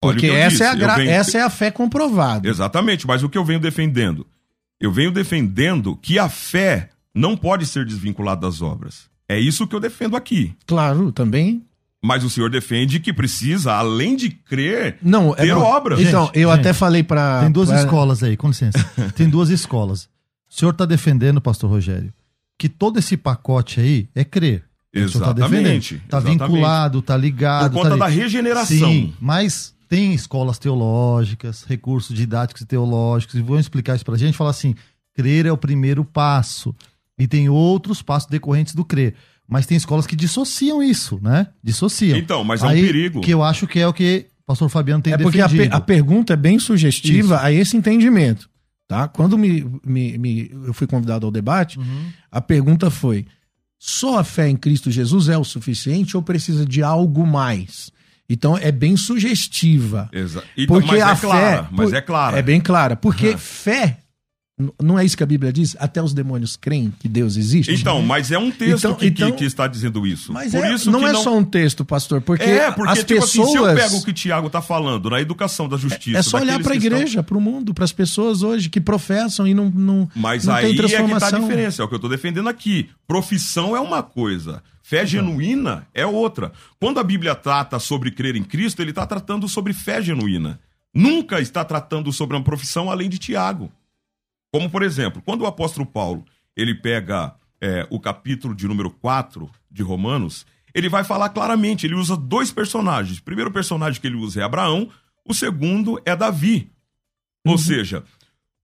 [0.00, 2.48] Porque essa, é a disse, gra- venho- essa é a fé comprovada.
[2.48, 4.26] Exatamente, mas o que eu venho defendendo?
[4.80, 9.08] Eu venho defendendo que a fé não pode ser desvinculada das obras.
[9.28, 10.54] É isso que eu defendo aqui.
[10.66, 11.62] Claro, também.
[12.02, 15.62] Mas o senhor defende que precisa, além de crer, Não, é ter não.
[15.62, 16.00] obras.
[16.00, 17.40] Então, Gente, eu gente, até falei para.
[17.40, 18.78] Tem duas escolas aí, com licença.
[19.16, 20.08] Tem duas escolas.
[20.48, 22.12] O senhor está defendendo, pastor Rogério,
[22.56, 24.64] que todo esse pacote aí é crer.
[24.94, 26.08] O senhor tá Exatamente, defendendo.
[26.08, 27.72] Tá vinculado, tá ligado.
[27.72, 28.88] por conta tá da regeneração.
[28.88, 34.36] Sim, mas tem escolas teológicas, recursos didáticos e teológicos, e vão explicar isso pra gente,
[34.36, 34.74] falar assim,
[35.14, 36.74] crer é o primeiro passo,
[37.18, 39.14] e tem outros passos decorrentes do crer.
[39.48, 41.46] Mas tem escolas que dissociam isso, né?
[41.64, 42.16] Dissociam.
[42.18, 43.20] Então, mas é um Aí, perigo.
[43.22, 45.70] Que eu acho que é o que o pastor Fabiano tem É porque a, defendido.
[45.70, 48.48] pe- a pergunta é bem sugestiva a esse entendimento.
[48.86, 49.06] Tá?
[49.08, 52.10] Quando me, me- me- eu fui convidado ao debate, Uhum.
[52.30, 53.26] a pergunta foi:
[53.78, 57.90] só a fé em Cristo Jesus é o suficiente ou precisa de algo mais?
[58.30, 60.08] Então é bem sugestiva.
[60.12, 61.68] Exa- Então, Porque mas a é clara, fé.
[61.70, 62.38] mas por- é clara.
[62.38, 62.96] É bem clara.
[62.96, 63.38] Porque Aham.
[63.38, 63.98] fé.
[64.82, 65.76] Não é isso que a Bíblia diz?
[65.78, 67.72] Até os demônios creem que Deus existe?
[67.72, 70.32] Então, mas é um texto Então- que, que- então- que está dizendo isso.
[70.32, 72.98] Mas Por é- isso não que é só um texto, pastor, porque, É, porque as
[73.04, 73.48] tipo pessoas.
[73.48, 76.18] assim, se eu pego o que o Tiago está falando na educação da justiça...
[76.18, 78.80] É só olhar para a que igreja, para o mundo, para as pessoas hoje que
[78.80, 81.40] professam e não, não, Mas não aí tem é que tá a transformação.
[81.40, 82.88] diferença, é o que eu tô defendendo aqui.
[83.06, 86.50] Profissão é uma coisa, fé genuína é outra.
[86.80, 90.58] Quando a Bíblia trata sobre crer em Cristo, ele está tratando sobre fé genuína.
[90.94, 93.70] Nunca está tratando sobre uma profissão além de Tiago.
[94.52, 96.24] Como, por exemplo, quando o apóstolo Paulo
[96.56, 101.94] ele pega é, o capítulo de número 4 de Romanos, ele vai falar claramente, ele
[101.94, 103.18] usa dois personagens.
[103.18, 104.90] O primeiro personagem que ele usa é Abraão,
[105.24, 106.70] o segundo é Davi.
[107.46, 108.04] Ou seja,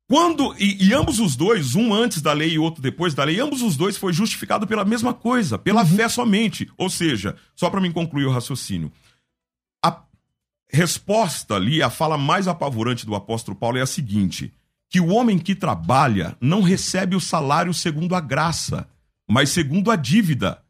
[0.07, 0.55] quando.
[0.59, 3.63] E, e ambos os dois, um antes da lei e outro depois da lei, ambos
[3.63, 6.71] os dois foi justificado pela mesma coisa, pela fé somente.
[6.77, 8.93] Ou seja, só para me concluir o raciocínio,
[9.83, 10.03] a
[10.71, 14.53] resposta ali, a fala mais apavorante do apóstolo Paulo é a seguinte:
[14.95, 18.87] que o homem que trabalha não recebe o salário segundo a graça,
[19.29, 20.63] mas segundo a dívida.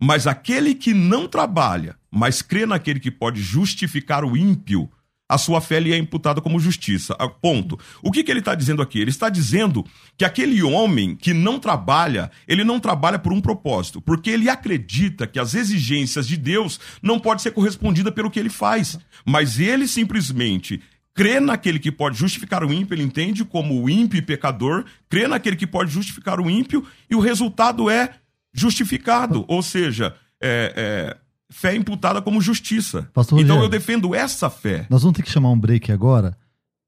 [0.00, 4.88] Mas aquele que não trabalha, mas crê naquele que pode justificar o ímpio,
[5.28, 7.16] a sua fé lhe é imputada como justiça.
[7.18, 7.76] Ah, Ponto.
[8.00, 9.00] O que, que ele está dizendo aqui?
[9.00, 9.84] Ele está dizendo
[10.16, 15.26] que aquele homem que não trabalha, ele não trabalha por um propósito, porque ele acredita
[15.26, 18.96] que as exigências de Deus não podem ser correspondidas pelo que ele faz.
[19.26, 20.80] Mas ele simplesmente
[21.14, 25.26] crê naquele que pode justificar o ímpio, ele entende como o ímpio e pecador, crê
[25.28, 28.14] naquele que pode justificar o ímpio, e o resultado é
[28.52, 29.44] justificado.
[29.48, 31.16] Ou seja, é, é,
[31.50, 33.08] fé imputada como justiça.
[33.12, 34.86] Pastor então eu defendo essa fé.
[34.88, 36.36] Nós vamos ter que chamar um break agora,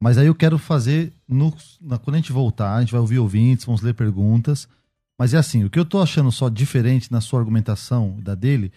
[0.00, 3.18] mas aí eu quero fazer, no, na- quando a gente voltar, a gente vai ouvir
[3.18, 4.68] ouvintes, vamos ler perguntas,
[5.18, 8.72] mas é assim, o que eu tô achando só diferente na sua argumentação da dele,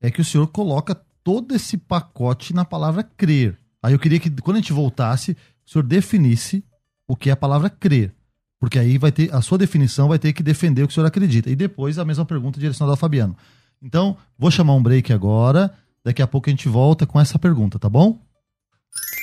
[0.00, 3.58] é que o senhor coloca todo esse pacote na palavra crer.
[3.82, 6.64] Aí eu queria que, quando a gente voltasse, o senhor definisse
[7.08, 8.14] o que é a palavra crer.
[8.58, 11.06] Porque aí vai ter, a sua definição vai ter que defender o que o senhor
[11.06, 11.50] acredita.
[11.50, 13.34] E depois a mesma pergunta direcionada ao Fabiano.
[13.82, 15.72] Então, vou chamar um break agora,
[16.04, 18.20] daqui a pouco a gente volta com essa pergunta, tá bom?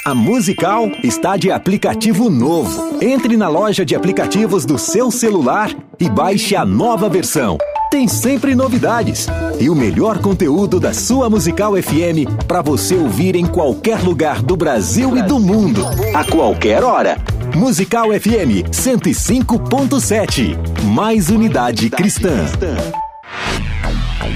[0.03, 3.03] A Musical está de aplicativo novo.
[3.03, 7.57] Entre na loja de aplicativos do seu celular e baixe a nova versão.
[7.89, 9.27] Tem sempre novidades
[9.61, 14.57] e o melhor conteúdo da sua Musical FM para você ouvir em qualquer lugar do
[14.57, 17.17] Brasil e do mundo, a qualquer hora.
[17.55, 20.83] Musical FM 105.7.
[20.83, 22.45] Mais unidade cristã.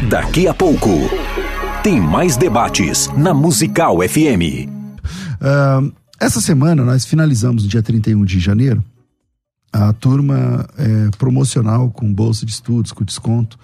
[0.10, 0.90] Daqui a pouco
[1.84, 4.70] tem mais debates na Musical FM.
[5.42, 5.82] Ah,
[6.22, 8.82] essa semana nós finalizamos no dia 31 de janeiro
[9.72, 13.58] a turma eh, promocional com bolsa de estudos, com desconto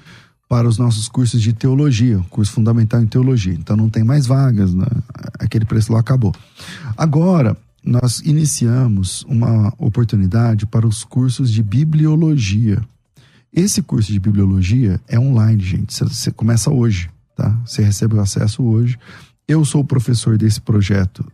[0.47, 3.53] para os nossos cursos de teologia, curso fundamental em teologia.
[3.53, 4.85] Então não tem mais vagas, né?
[5.37, 6.33] aquele preço lá acabou.
[6.95, 12.81] Agora nós iniciamos uma oportunidade para os cursos de bibliologia.
[13.53, 15.93] Esse curso de bibliologia é online, gente.
[15.93, 17.49] Você começa hoje, tá?
[17.65, 18.99] Você recebe o acesso hoje.
[19.47, 21.25] Eu sou o professor desse projeto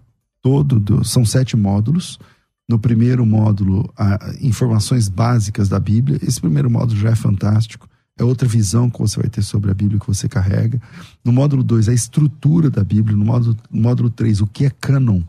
[0.42, 2.20] todo, do, são sete módulos.
[2.70, 6.20] No primeiro módulo, a, informações básicas da Bíblia.
[6.22, 7.88] Esse primeiro módulo já é fantástico.
[8.18, 10.80] É outra visão que você vai ter sobre a Bíblia que você carrega.
[11.26, 13.18] No módulo 2, a estrutura da Bíblia.
[13.18, 15.22] No módulo 3, módulo três, o que é cânon.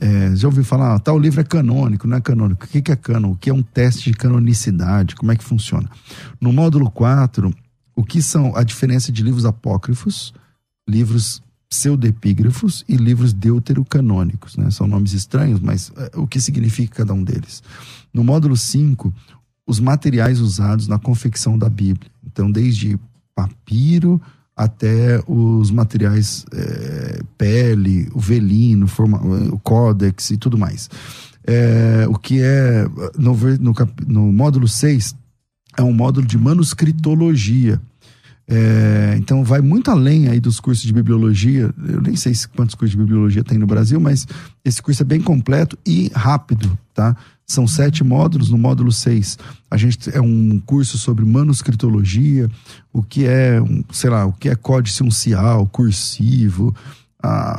[0.00, 2.64] É, já ouviu falar, ah, tal livro é canônico, não é canônico.
[2.64, 3.30] O que é cânon?
[3.30, 5.14] O que é um teste de canonicidade?
[5.14, 5.88] Como é que funciona?
[6.40, 7.54] No módulo 4,
[7.94, 10.34] o que são a diferença de livros apócrifos,
[10.88, 11.40] livros
[11.74, 14.70] pseudepígrafos e livros deuterocanônicos, né?
[14.70, 17.62] São nomes estranhos, mas é, o que significa cada um deles?
[18.12, 19.12] No módulo 5,
[19.66, 22.10] os materiais usados na confecção da Bíblia.
[22.24, 22.98] Então, desde
[23.34, 24.22] papiro
[24.56, 29.18] até os materiais é, pele, o velino, forma,
[29.52, 30.88] o códex e tudo mais.
[31.44, 32.84] É, o que é,
[33.18, 33.74] no, no,
[34.06, 35.16] no módulo 6,
[35.76, 37.82] é um módulo de manuscritologia.
[38.46, 41.72] É, então vai muito além aí dos cursos de bibliologia.
[41.88, 44.26] Eu nem sei quantos cursos de bibliologia tem no Brasil, mas
[44.64, 47.16] esse curso é bem completo e rápido, tá?
[47.46, 48.50] São sete módulos.
[48.50, 49.38] No módulo seis,
[49.70, 52.50] a gente é um curso sobre manuscritologia,
[52.92, 53.60] o que é,
[53.92, 56.74] sei lá, o que é códice uncial, cursivo,
[57.26, 57.58] a,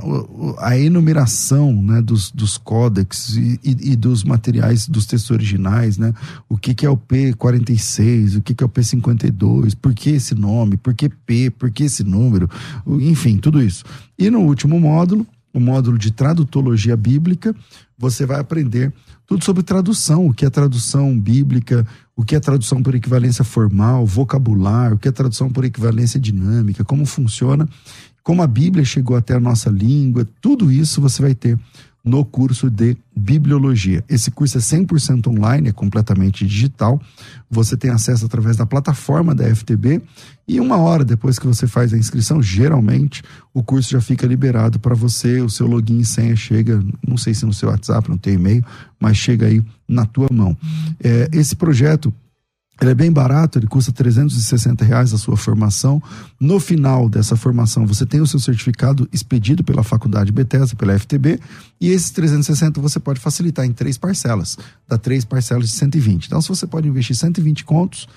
[0.59, 6.13] a enumeração né, dos, dos códex e, e, e, dos materiais dos textos originais, né?
[6.47, 10.35] O que, que é o P46, o que, que é o P52, por que esse
[10.35, 12.47] nome, por que P, por que esse número,
[12.85, 13.83] enfim, tudo isso.
[14.19, 17.55] E no último módulo, o módulo de tradutologia bíblica,
[17.97, 18.93] você vai aprender
[19.25, 24.05] tudo sobre tradução, o que é tradução bíblica, o que é tradução por equivalência formal,
[24.05, 27.67] vocabulário, o que é tradução por equivalência dinâmica, como funciona
[28.25, 31.59] como a Bíblia chegou até a nossa língua, tudo isso você vai ter
[32.03, 34.03] no curso de Bibliologia.
[34.09, 36.99] Esse curso é 100% online, é completamente digital.
[37.49, 40.01] Você tem acesso através da plataforma da FTB
[40.47, 43.21] e uma hora depois que você faz a inscrição, geralmente
[43.53, 47.35] o curso já fica liberado para você, o seu login e senha chega, não sei
[47.35, 48.65] se no seu WhatsApp, não tem e-mail,
[48.99, 50.57] mas chega aí na tua mão.
[50.99, 52.11] É, esse projeto
[52.81, 56.01] ele é bem barato, ele custa 360 reais a sua formação.
[56.39, 61.39] No final dessa formação, você tem o seu certificado expedido pela Faculdade Bethesda, pela FTB,
[61.79, 64.57] e esses 360 você pode facilitar em três parcelas,
[64.87, 66.25] dá três parcelas de 120.
[66.25, 68.09] Então, se você pode investir 120 contos,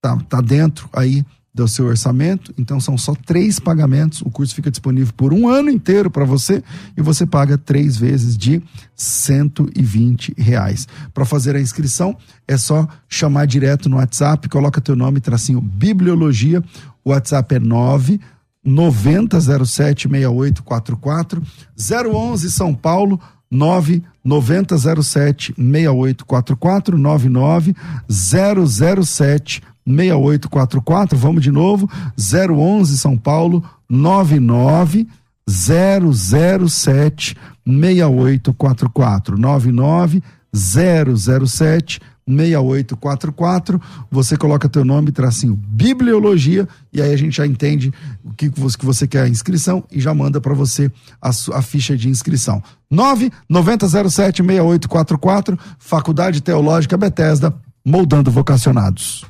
[0.00, 2.52] tá, tá dentro aí do seu orçamento.
[2.56, 4.22] Então são só três pagamentos.
[4.22, 6.62] O curso fica disponível por um ano inteiro para você
[6.96, 8.62] e você paga três vezes de
[8.96, 10.88] 120 reais.
[11.12, 12.16] Para fazer a inscrição
[12.48, 16.62] é só chamar direto no WhatsApp, coloca teu nome, tracinho Bibliologia.
[17.04, 18.20] O WhatsApp é 9
[18.64, 21.42] 9007 6844
[21.76, 27.74] 011 São Paulo 9 9007 6844 99
[28.08, 31.16] 007 6844.
[31.18, 31.88] Vamos de novo.
[32.16, 35.06] 011 São Paulo 99
[35.48, 39.38] 007 6844.
[39.38, 40.22] 99
[40.54, 43.80] 007 6844.
[44.10, 47.92] Você coloca teu nome, tracinho Bibliologia, e aí a gente já entende
[48.24, 50.90] o que você, que você quer a inscrição e já manda para você
[51.20, 52.62] a, a, ficha de inscrição.
[52.90, 59.24] 9 9007 6844, Faculdade Teológica Bethesda moldando vocacionados.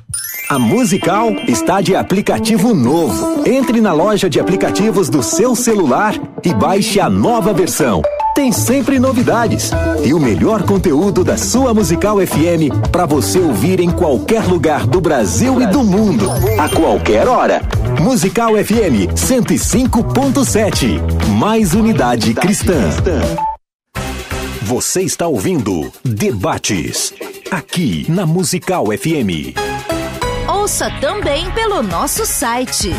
[0.49, 3.47] A Musical está de aplicativo novo.
[3.47, 6.13] Entre na loja de aplicativos do seu celular
[6.43, 8.01] e baixe a nova versão.
[8.35, 9.71] Tem sempre novidades
[10.03, 14.99] e o melhor conteúdo da sua Musical FM para você ouvir em qualquer lugar do
[14.99, 17.61] Brasil e do mundo, a qualquer hora.
[18.01, 20.99] Musical FM 105.7.
[21.37, 22.89] Mais unidade cristã.
[24.63, 27.13] Você está ouvindo Debates
[27.53, 29.53] aqui na Musical FM.
[30.49, 32.89] Ouça também pelo nosso site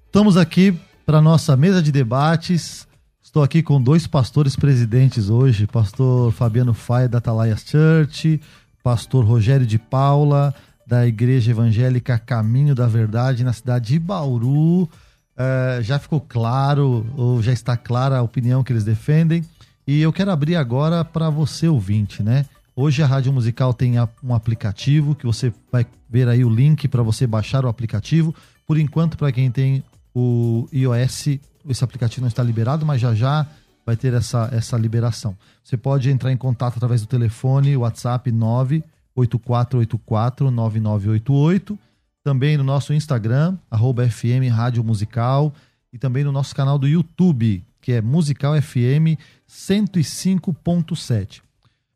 [0.06, 2.86] Estamos aqui para nossa mesa de debates.
[3.20, 8.40] Estou aqui com dois pastores presidentes hoje, pastor Fabiano Faia da Atalaias Church,
[8.84, 10.54] pastor Rogério de Paula
[10.86, 14.88] da Igreja Evangélica Caminho da Verdade na cidade de Bauru.
[15.36, 19.44] Uh, já ficou claro, ou já está clara a opinião que eles defendem.
[19.86, 22.46] E eu quero abrir agora para você, ouvinte, né?
[22.74, 27.02] Hoje a Rádio Musical tem um aplicativo que você vai ver aí o link para
[27.02, 28.34] você baixar o aplicativo.
[28.66, 29.84] Por enquanto, para quem tem
[30.14, 33.46] o iOS, esse aplicativo não está liberado, mas já já
[33.84, 35.36] vai ter essa, essa liberação.
[35.62, 41.78] Você pode entrar em contato através do telefone, WhatsApp 98484 9988
[42.26, 45.54] também no nosso Instagram, arroba FM Rádio Musical,
[45.92, 49.14] e também no nosso canal do YouTube, que é Musical FM
[49.48, 51.40] 105.7.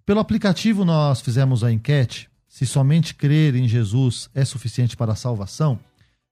[0.07, 5.17] Pelo aplicativo nós fizemos a enquete se somente crer em Jesus é suficiente para a
[5.17, 5.81] salvação.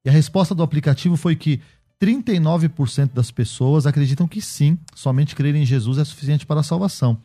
[0.04, 1.60] E a resposta do aplicativo foi que
[2.00, 7.18] 39% das pessoas acreditam que sim, somente crer em Jesus é suficiente para a salvação.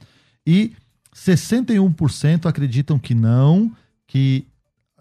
[0.43, 0.74] E
[1.15, 3.71] 61% acreditam que não,
[4.07, 4.47] que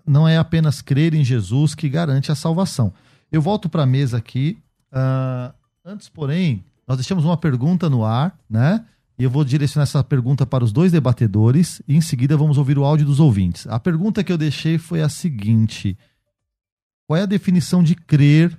[0.07, 2.92] não é apenas crer em Jesus que garante a salvação.
[3.30, 4.59] Eu volto para a mesa aqui.
[4.92, 8.84] Uh, antes, porém, nós deixamos uma pergunta no ar, né?
[9.18, 12.78] E eu vou direcionar essa pergunta para os dois debatedores e em seguida vamos ouvir
[12.78, 13.66] o áudio dos ouvintes.
[13.66, 15.96] A pergunta que eu deixei foi a seguinte:
[17.07, 18.59] Qual é a definição de crer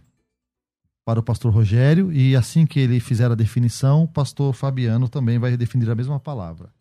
[1.04, 2.12] para o pastor Rogério?
[2.14, 6.20] E assim que ele fizer a definição, o pastor Fabiano também vai definir a mesma
[6.20, 6.72] palavra.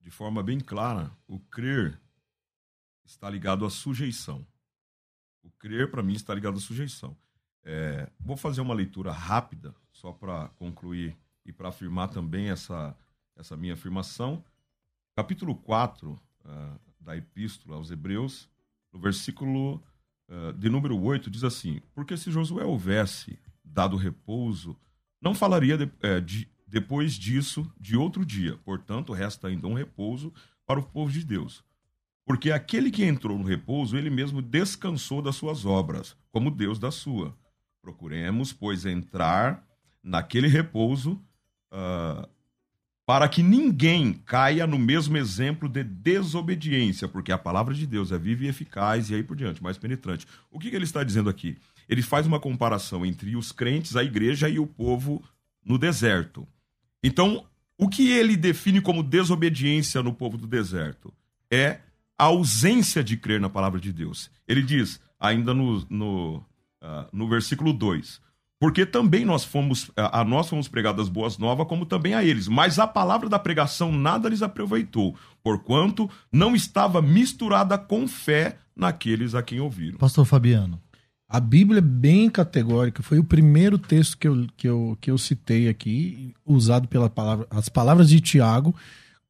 [0.00, 1.98] De forma bem clara, o crer
[3.12, 4.46] está ligado à sujeição.
[5.42, 7.16] O crer, para mim, está ligado à sujeição.
[7.64, 12.96] É, vou fazer uma leitura rápida, só para concluir e para afirmar também essa,
[13.36, 14.44] essa minha afirmação.
[15.14, 18.48] Capítulo 4 uh, ah, da Epístola aos Hebreus,
[18.92, 19.82] no versículo
[20.28, 24.76] uh, de número 8, diz assim: Porque se Josué houvesse dado repouso,
[25.20, 28.56] não falaria de, é, de, depois disso de outro dia.
[28.64, 30.32] Portanto, resta ainda um repouso
[30.64, 31.62] para o povo de Deus.
[32.24, 36.90] Porque aquele que entrou no repouso, ele mesmo descansou das suas obras, como Deus da
[36.90, 37.36] sua.
[37.80, 39.66] Procuremos, pois, entrar
[40.02, 41.20] naquele repouso,
[41.72, 42.28] uh,
[43.04, 48.18] para que ninguém caia no mesmo exemplo de desobediência, porque a palavra de Deus é
[48.18, 50.26] viva e eficaz e aí por diante, mais penetrante.
[50.50, 51.58] O que, que ele está dizendo aqui?
[51.88, 55.22] Ele faz uma comparação entre os crentes, a igreja e o povo
[55.64, 56.46] no deserto.
[57.02, 57.44] Então,
[57.76, 61.12] o que ele define como desobediência no povo do deserto?
[61.50, 61.80] É
[62.22, 64.30] a ausência de crer na palavra de Deus.
[64.46, 66.36] Ele diz, ainda no, no,
[66.80, 68.20] uh, no versículo 2:
[68.60, 72.46] Porque também nós fomos, a nós fomos pregadas boas novas, como também a eles.
[72.46, 79.34] Mas a palavra da pregação nada lhes aproveitou, porquanto não estava misturada com fé naqueles
[79.34, 79.98] a quem ouviram.
[79.98, 80.80] Pastor Fabiano.
[81.28, 83.02] A Bíblia é bem categórica.
[83.02, 87.48] Foi o primeiro texto que eu, que eu, que eu citei aqui, usado pela palavra,
[87.50, 88.74] as palavras de Tiago,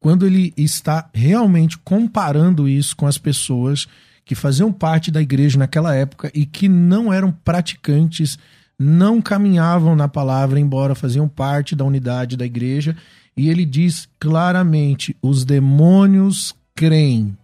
[0.03, 3.87] quando ele está realmente comparando isso com as pessoas
[4.25, 8.37] que faziam parte da igreja naquela época e que não eram praticantes,
[8.77, 12.97] não caminhavam na palavra, embora faziam parte da unidade da igreja.
[13.37, 17.37] E ele diz claramente: os demônios creem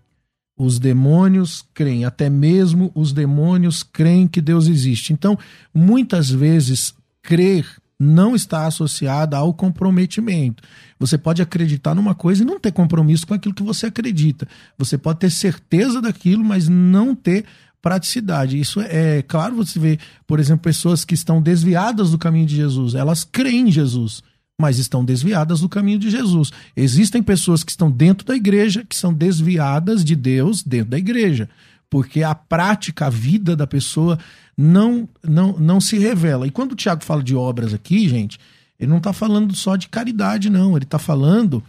[0.59, 5.12] os demônios creem, até mesmo os demônios creem que Deus existe.
[5.12, 5.38] Então,
[5.72, 6.92] muitas vezes,
[7.22, 7.64] crer
[7.99, 10.62] não está associada ao comprometimento.
[10.99, 14.46] Você pode acreditar numa coisa e não ter compromisso com aquilo que você acredita.
[14.76, 17.44] Você pode ter certeza daquilo, mas não ter
[17.82, 18.59] praticidade.
[18.59, 22.57] Isso é, é claro, você vê, por exemplo, pessoas que estão desviadas do caminho de
[22.57, 24.22] Jesus, elas creem em Jesus
[24.61, 26.51] mas estão desviadas do caminho de Jesus.
[26.76, 31.49] Existem pessoas que estão dentro da igreja que são desviadas de Deus dentro da igreja,
[31.91, 34.18] porque a prática, a vida da pessoa
[34.57, 36.47] não não, não se revela.
[36.47, 38.39] E quando o Tiago fala de obras aqui, gente,
[38.78, 40.76] ele não está falando só de caridade, não.
[40.76, 41.62] Ele está falando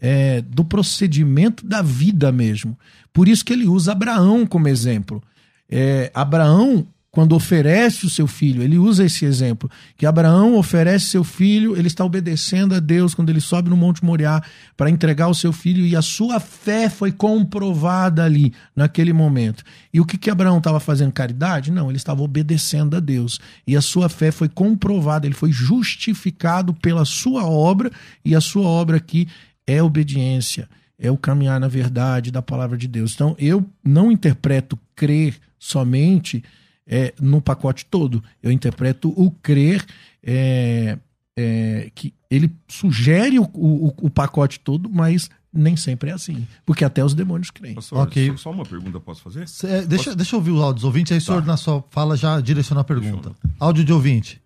[0.00, 2.76] é, do procedimento da vida mesmo.
[3.12, 5.22] Por isso que ele usa Abraão como exemplo.
[5.70, 11.22] É, Abraão quando oferece o seu filho, ele usa esse exemplo, que Abraão oferece seu
[11.22, 14.42] filho, ele está obedecendo a Deus quando ele sobe no Monte Moriá
[14.78, 19.62] para entregar o seu filho e a sua fé foi comprovada ali, naquele momento.
[19.92, 21.12] E o que, que Abraão estava fazendo?
[21.12, 21.70] Caridade?
[21.70, 23.38] Não, ele estava obedecendo a Deus.
[23.66, 27.90] E a sua fé foi comprovada, ele foi justificado pela sua obra,
[28.24, 29.28] e a sua obra aqui
[29.66, 30.66] é obediência,
[30.98, 33.12] é o caminhar na verdade da palavra de Deus.
[33.12, 36.42] Então, eu não interpreto crer somente
[36.86, 38.22] é, no pacote todo.
[38.42, 39.84] Eu interpreto o crer
[40.22, 40.98] é,
[41.36, 46.46] é, que ele sugere o, o, o, pacote todo, mas nem sempre é assim.
[46.64, 47.74] Porque até os demônios creem.
[47.74, 48.30] Pastor, okay.
[48.30, 49.48] só, só, uma pergunta posso fazer?
[49.48, 50.16] Cê, deixa, posso...
[50.16, 51.26] deixa eu ouvir o áudio dos ouvintes, aí o tá.
[51.26, 53.32] senhor na sua fala já direciona a pergunta.
[53.58, 54.40] Áudio de ouvinte.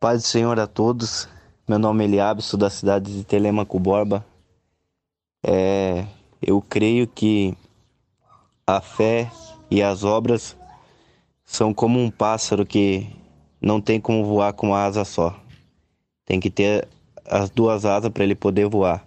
[0.00, 1.28] Paz do Senhor a todos.
[1.66, 4.24] Meu nome é Eliabe, sou da cidade de Telemaco Borba.
[5.42, 6.06] É,
[6.42, 7.56] eu creio que
[8.66, 9.30] a fé
[9.74, 10.56] e as obras
[11.44, 13.08] são como um pássaro que
[13.60, 15.36] não tem como voar com uma asa só.
[16.24, 16.86] Tem que ter
[17.24, 19.04] as duas asas para ele poder voar.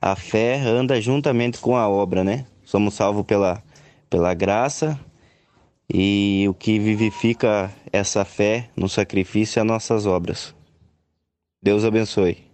[0.00, 2.44] A fé anda juntamente com a obra, né?
[2.64, 3.62] Somos salvos pela,
[4.08, 4.98] pela graça
[5.88, 10.52] e o que vivifica essa fé no sacrifício é as nossas obras.
[11.62, 12.50] Deus abençoe.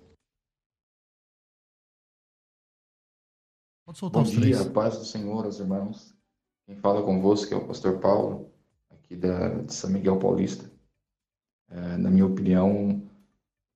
[4.12, 6.15] Bom dia, paz do Senhor, os irmãos.
[6.66, 8.50] Quem fala convosco é o pastor Paulo,
[8.90, 10.68] aqui da, de São Miguel Paulista.
[11.70, 13.08] É, na minha opinião,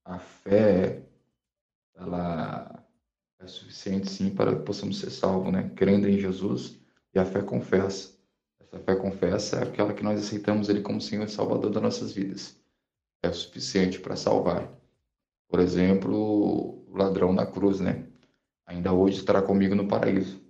[0.04, 1.00] a fé,
[1.94, 2.84] ela,
[3.38, 5.70] é suficiente sim para que possamos ser salvos, né?
[5.76, 6.80] Crendo em Jesus
[7.14, 8.12] e a fé confessa.
[8.58, 12.12] Essa fé confessa é aquela que nós aceitamos Ele como Senhor e Salvador das nossas
[12.12, 12.60] vidas.
[13.22, 14.68] É suficiente para salvar.
[15.48, 18.04] Por exemplo, o ladrão na cruz, né?
[18.66, 20.49] Ainda hoje estará comigo no paraíso.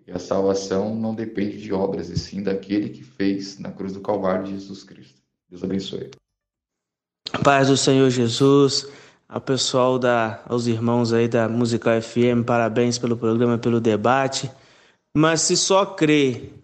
[0.00, 4.00] Porque a salvação não depende de obras, e sim daquele que fez na cruz do
[4.00, 5.20] Calvário de Jesus Cristo.
[5.48, 6.10] Deus abençoe.
[7.44, 8.88] Paz do Senhor Jesus,
[9.28, 14.50] ao pessoal da, aos irmãos aí da Musical FM, parabéns pelo programa, pelo debate.
[15.14, 16.54] Mas se só crer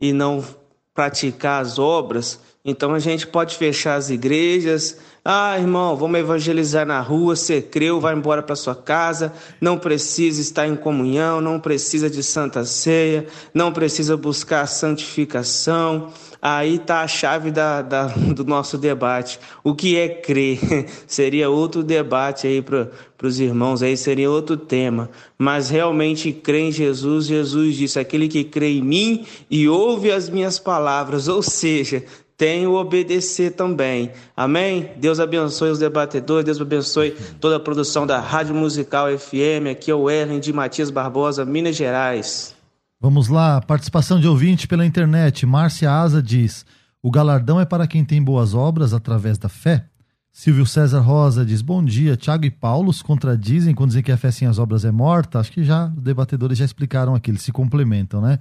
[0.00, 0.44] e não
[0.92, 4.98] praticar as obras, então a gente pode fechar as igrejas.
[5.24, 7.34] Ah, irmão, vamos evangelizar na rua.
[7.34, 9.32] Você creu, vai embora para sua casa.
[9.58, 16.12] Não precisa estar em comunhão, não precisa de santa ceia, não precisa buscar santificação.
[16.42, 19.40] Aí está a chave da, da, do nosso debate.
[19.64, 20.58] O que é crer?
[21.06, 22.90] seria outro debate aí para
[23.22, 25.10] os irmãos, aí seria outro tema.
[25.38, 30.30] Mas realmente crer em Jesus, Jesus disse: aquele que crê em mim e ouve as
[30.30, 32.04] minhas palavras, ou seja,
[32.40, 34.12] tem o obedecer também.
[34.34, 34.92] Amém?
[34.96, 39.68] Deus abençoe os debatedores, Deus abençoe toda a produção da Rádio Musical FM.
[39.70, 42.56] Aqui é o Erlen de Matias Barbosa, Minas Gerais.
[42.98, 45.44] Vamos lá, participação de ouvinte pela internet.
[45.44, 46.64] Márcia Asa diz:
[47.02, 49.84] O galardão é para quem tem boas obras através da fé.
[50.32, 52.16] Silvio César Rosa diz: Bom dia.
[52.16, 55.38] Tiago e Paulo se contradizem quando dizem que a fé sem as obras é morta.
[55.38, 58.38] Acho que já os debatedores já explicaram aqui, eles se complementam, né?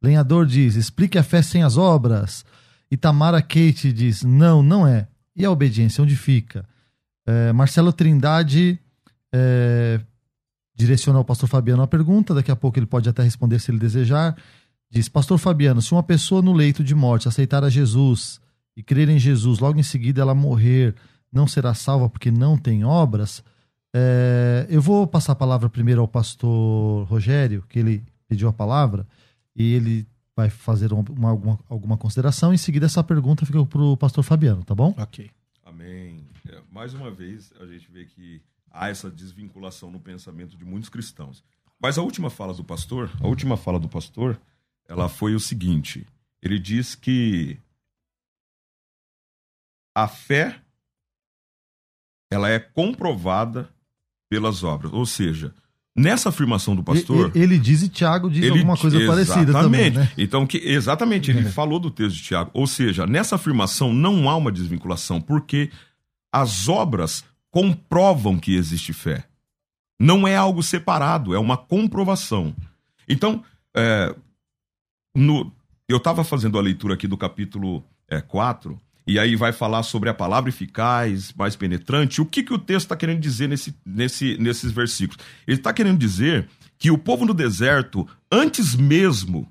[0.00, 2.44] Lenhador diz: Explique a fé sem as obras.
[2.90, 5.06] Itamara Kate diz: Não, não é.
[5.36, 6.66] E a obediência, onde fica?
[7.26, 8.78] É, Marcelo Trindade
[9.32, 10.00] é,
[10.74, 13.78] direciona ao pastor Fabiano a pergunta, daqui a pouco ele pode até responder se ele
[13.78, 14.36] desejar.
[14.90, 18.40] Diz: Pastor Fabiano, se uma pessoa no leito de morte aceitar a Jesus
[18.76, 20.94] e crer em Jesus, logo em seguida ela morrer,
[21.32, 23.42] não será salva porque não tem obras?
[23.94, 29.06] É, eu vou passar a palavra primeiro ao pastor Rogério, que ele pediu a palavra,
[29.54, 30.06] e ele
[30.40, 32.52] vai fazer uma, alguma, alguma consideração.
[32.52, 34.94] Em seguida, essa pergunta fica para o pastor Fabiano, tá bom?
[34.96, 35.30] Ok.
[35.64, 36.26] Amém.
[36.48, 40.88] É, mais uma vez, a gente vê que há essa desvinculação no pensamento de muitos
[40.88, 41.44] cristãos.
[41.78, 44.40] Mas a última fala do pastor, a última fala do pastor,
[44.88, 46.06] ela foi o seguinte:
[46.42, 47.58] ele diz que
[49.94, 50.60] a fé
[52.30, 53.68] ela é comprovada
[54.28, 55.54] pelas obras, ou seja,
[56.00, 57.30] nessa afirmação do pastor.
[57.34, 59.90] Ele, ele diz e Tiago diz ele, alguma coisa parecida também.
[59.90, 60.10] Né?
[60.16, 61.50] Então, que, exatamente, ele é.
[61.50, 62.50] falou do texto de Tiago.
[62.54, 65.70] Ou seja, nessa afirmação não há uma desvinculação, porque
[66.32, 69.24] as obras comprovam que existe fé.
[69.98, 72.54] Não é algo separado, é uma comprovação.
[73.08, 73.44] Então,
[73.76, 74.14] é,
[75.14, 75.52] no,
[75.88, 78.80] eu estava fazendo a leitura aqui do capítulo é, 4,
[79.10, 82.20] e aí vai falar sobre a palavra eficaz, mais penetrante.
[82.20, 85.20] O que, que o texto está querendo dizer nesse, nesse, nesses versículos?
[85.48, 86.48] Ele está querendo dizer
[86.78, 89.50] que o povo no deserto, antes mesmo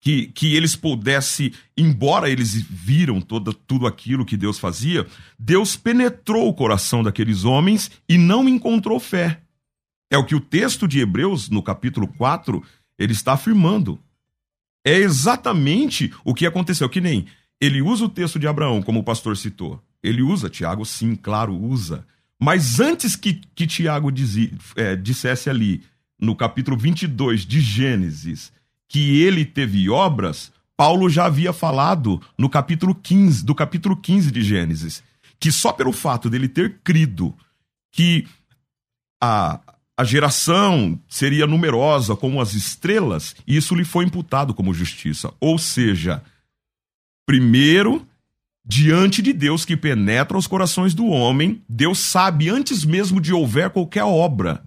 [0.00, 5.06] que, que eles pudessem, embora eles viram toda, tudo aquilo que Deus fazia,
[5.38, 9.42] Deus penetrou o coração daqueles homens e não encontrou fé.
[10.10, 12.64] É o que o texto de Hebreus, no capítulo 4,
[12.98, 14.00] ele está afirmando.
[14.82, 17.26] É exatamente o que aconteceu, que nem
[17.60, 19.82] ele usa o texto de Abraão, como o pastor citou.
[20.02, 22.06] Ele usa, Tiago, sim, claro, usa.
[22.38, 24.12] Mas antes que, que Tiago
[24.76, 25.82] é, dissesse ali,
[26.18, 28.52] no capítulo 22 de Gênesis,
[28.88, 34.42] que ele teve obras, Paulo já havia falado no capítulo 15, do capítulo 15 de
[34.42, 35.02] Gênesis,
[35.40, 37.34] que só pelo fato dele ter crido
[37.90, 38.26] que
[39.20, 39.60] a,
[39.96, 45.32] a geração seria numerosa como as estrelas, isso lhe foi imputado como justiça.
[45.40, 46.22] Ou seja,
[47.26, 48.06] primeiro,
[48.64, 53.68] diante de Deus que penetra os corações do homem, Deus sabe antes mesmo de houver
[53.70, 54.62] qualquer obra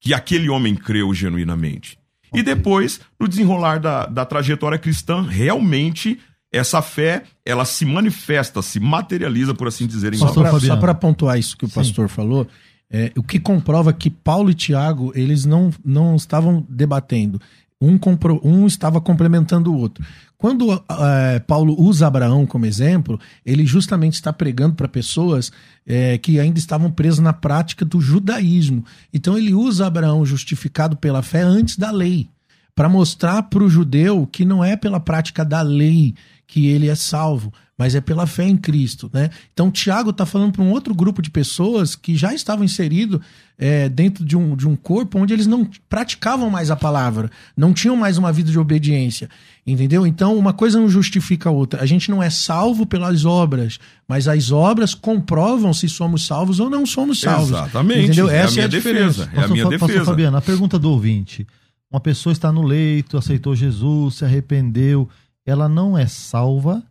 [0.00, 1.98] que aquele homem creu genuinamente.
[2.34, 6.18] E depois, no desenrolar da, da trajetória cristã, realmente
[6.52, 10.14] essa fé ela se manifesta, se materializa, por assim dizer.
[10.14, 11.74] Em só para pontuar isso que o Sim.
[11.74, 12.46] pastor falou,
[12.90, 17.40] é, o que comprova que Paulo e Tiago eles não, não estavam debatendo.
[17.80, 20.04] Um, compro, um estava complementando o outro.
[20.38, 25.50] Quando é, Paulo usa Abraão como exemplo, ele justamente está pregando para pessoas
[25.84, 28.84] é, que ainda estavam presas na prática do judaísmo.
[29.12, 32.28] Então ele usa Abraão justificado pela fé antes da lei
[32.72, 36.14] para mostrar para o judeu que não é pela prática da lei
[36.46, 39.30] que ele é salvo, mas é pela fé em Cristo, né?
[39.54, 43.20] Então Tiago está falando para um outro grupo de pessoas que já estavam inseridos
[43.56, 47.72] é, dentro de um, de um corpo onde eles não praticavam mais a palavra, não
[47.72, 49.30] tinham mais uma vida de obediência,
[49.64, 50.04] entendeu?
[50.04, 51.80] Então uma coisa não justifica a outra.
[51.80, 56.68] A gente não é salvo pelas obras, mas as obras comprovam se somos salvos ou
[56.68, 57.50] não somos salvos.
[57.50, 58.06] Exatamente.
[58.06, 58.28] Entendeu?
[58.28, 59.24] É Essa a minha é a diferença.
[59.26, 59.40] defesa.
[59.40, 60.04] É a minha Pastor, Pastor defesa.
[60.04, 61.46] Fabiano, a pergunta do ouvinte.
[61.88, 65.08] Uma pessoa está no leito, aceitou Jesus, se arrependeu,
[65.46, 66.82] ela não é salva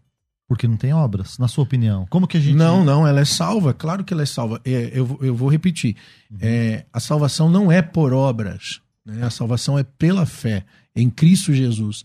[0.47, 2.05] porque não tem obras, na sua opinião.
[2.09, 2.55] Como que a gente...
[2.55, 4.61] Não, não, ela é salva, claro que ela é salva.
[4.63, 5.95] É, eu, vou- eu vou repetir.
[6.39, 9.23] É, a salvação não é por obras, né?
[9.25, 10.63] a salvação é pela fé
[10.95, 12.03] em Cristo Jesus.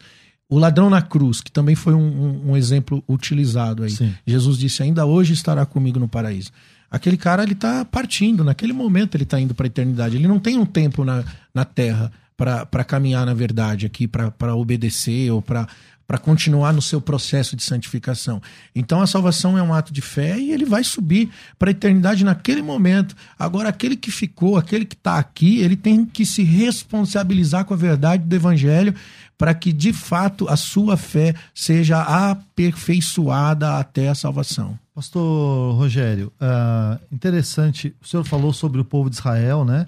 [0.49, 3.90] O ladrão na cruz, que também foi um, um- um exemplo utilizado aí.
[3.90, 4.12] Sim.
[4.26, 6.51] Jesus disse: Ainda hoje estará comigo no paraíso.
[6.90, 10.14] Aquele cara, ele tá partindo, naquele momento ele tá indo para a eternidade.
[10.16, 11.24] Ele não tem um tempo na,
[11.55, 15.66] na terra para caminhar na verdade aqui, para obedecer ou para
[16.07, 18.40] para continuar no seu processo de santificação.
[18.74, 22.24] Então a salvação é um ato de fé e ele vai subir para a eternidade
[22.24, 23.16] naquele momento.
[23.38, 27.76] Agora, aquele que ficou, aquele que está aqui, ele tem que se responsabilizar com a
[27.76, 28.94] verdade do evangelho
[29.38, 34.78] para que de fato a sua fé seja aperfeiçoada até a salvação.
[34.94, 39.86] Pastor Rogério, ah, interessante, o senhor falou sobre o povo de Israel, né?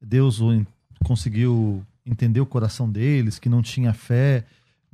[0.00, 0.40] Deus
[1.04, 4.44] conseguiu entender o coração deles, que não tinha fé,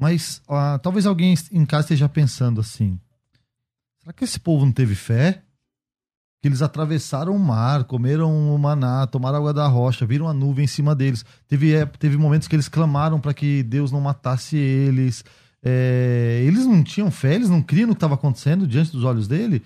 [0.01, 0.41] mas
[0.83, 2.99] talvez alguém em casa esteja pensando assim,
[4.01, 5.43] será que esse povo não teve fé?
[6.41, 10.65] Que eles atravessaram o mar, comeram o maná, tomaram água da rocha, viram a nuvem
[10.65, 11.23] em cima deles.
[11.47, 15.23] Teve, é, teve momentos que eles clamaram para que Deus não matasse eles.
[15.63, 19.29] É, eles não tinham fé, eles não criam no que estava acontecendo diante dos olhos
[19.29, 19.63] dele.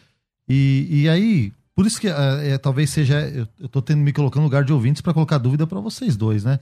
[0.48, 3.20] E, e aí, por isso que é, é, talvez seja.
[3.58, 6.42] Eu, tô tendo me colocando no lugar de ouvintes para colocar dúvida para vocês dois,
[6.42, 6.58] né?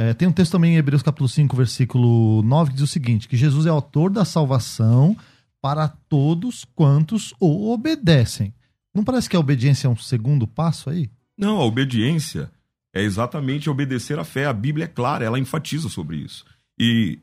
[0.00, 3.28] É, tem um texto também em Hebreus capítulo 5, versículo 9, que diz o seguinte:
[3.28, 5.14] que Jesus é autor da salvação
[5.60, 8.54] para todos quantos o obedecem.
[8.94, 11.10] Não parece que a obediência é um segundo passo aí?
[11.36, 12.50] Não, a obediência
[12.94, 14.46] é exatamente obedecer à fé.
[14.46, 16.46] A Bíblia é clara, ela enfatiza sobre isso.
[16.78, 17.18] E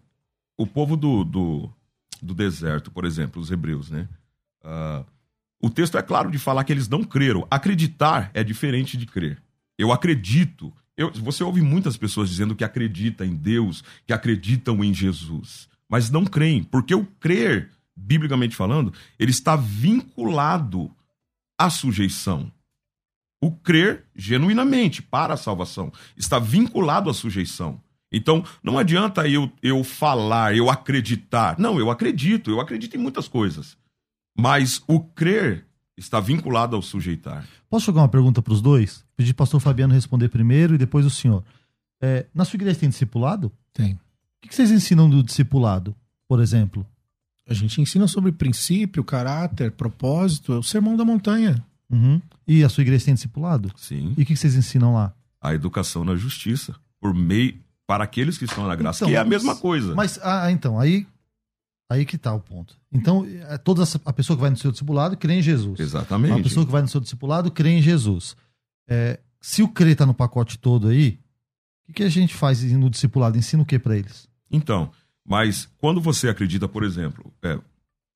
[0.55, 1.73] o povo do, do,
[2.21, 4.07] do deserto, por exemplo, os hebreus, né?
[4.63, 5.03] Ah,
[5.59, 7.47] o texto é claro de falar que eles não creram.
[7.49, 9.41] Acreditar é diferente de crer.
[9.79, 10.71] Eu acredito.
[10.97, 16.09] Eu, você ouve muitas pessoas dizendo que acreditam em Deus, que acreditam em Jesus, mas
[16.09, 20.91] não creem, porque o crer, biblicamente falando, ele está vinculado
[21.57, 22.51] à sujeição.
[23.39, 27.79] O crer genuinamente para a salvação está vinculado à sujeição.
[28.11, 31.59] Então, não adianta eu, eu falar, eu acreditar.
[31.59, 33.77] Não, eu acredito, eu acredito em muitas coisas.
[34.35, 35.67] Mas o crer
[35.97, 37.45] está vinculado ao sujeitar.
[37.69, 39.03] Posso jogar uma pergunta para os dois?
[39.15, 41.43] Pedir para o pastor Fabiano responder primeiro e depois o senhor.
[41.99, 43.51] É, na sua igreja tem discipulado?
[43.73, 43.93] Tem.
[43.93, 43.99] O
[44.41, 45.95] que que vocês ensinam do discipulado,
[46.27, 46.85] por exemplo?
[47.49, 51.63] A gente ensina sobre princípio, caráter, propósito, é o sermão da montanha.
[51.89, 52.21] Uhum.
[52.45, 53.71] E a sua igreja tem discipulado?
[53.77, 54.09] Sim.
[54.17, 55.13] E o que que vocês ensinam lá?
[55.41, 59.19] A educação na justiça, por meio para aqueles que estão na graça, Então, que é
[59.19, 59.95] a mesma coisa.
[59.95, 61.07] Mas, ah, então, aí,
[61.89, 62.77] aí que tá o ponto.
[62.91, 65.79] Então, é, toda essa, a pessoa que vai no seu discipulado crê em Jesus.
[65.79, 66.39] Exatamente.
[66.39, 68.35] A pessoa que vai no seu discipulado crê em Jesus.
[68.87, 71.19] É, se o crer tá no pacote todo aí,
[71.83, 73.37] o que, que a gente faz no discipulado?
[73.37, 74.27] Ensina o que para eles?
[74.51, 74.91] Então,
[75.25, 77.61] mas quando você acredita, por exemplo, é, o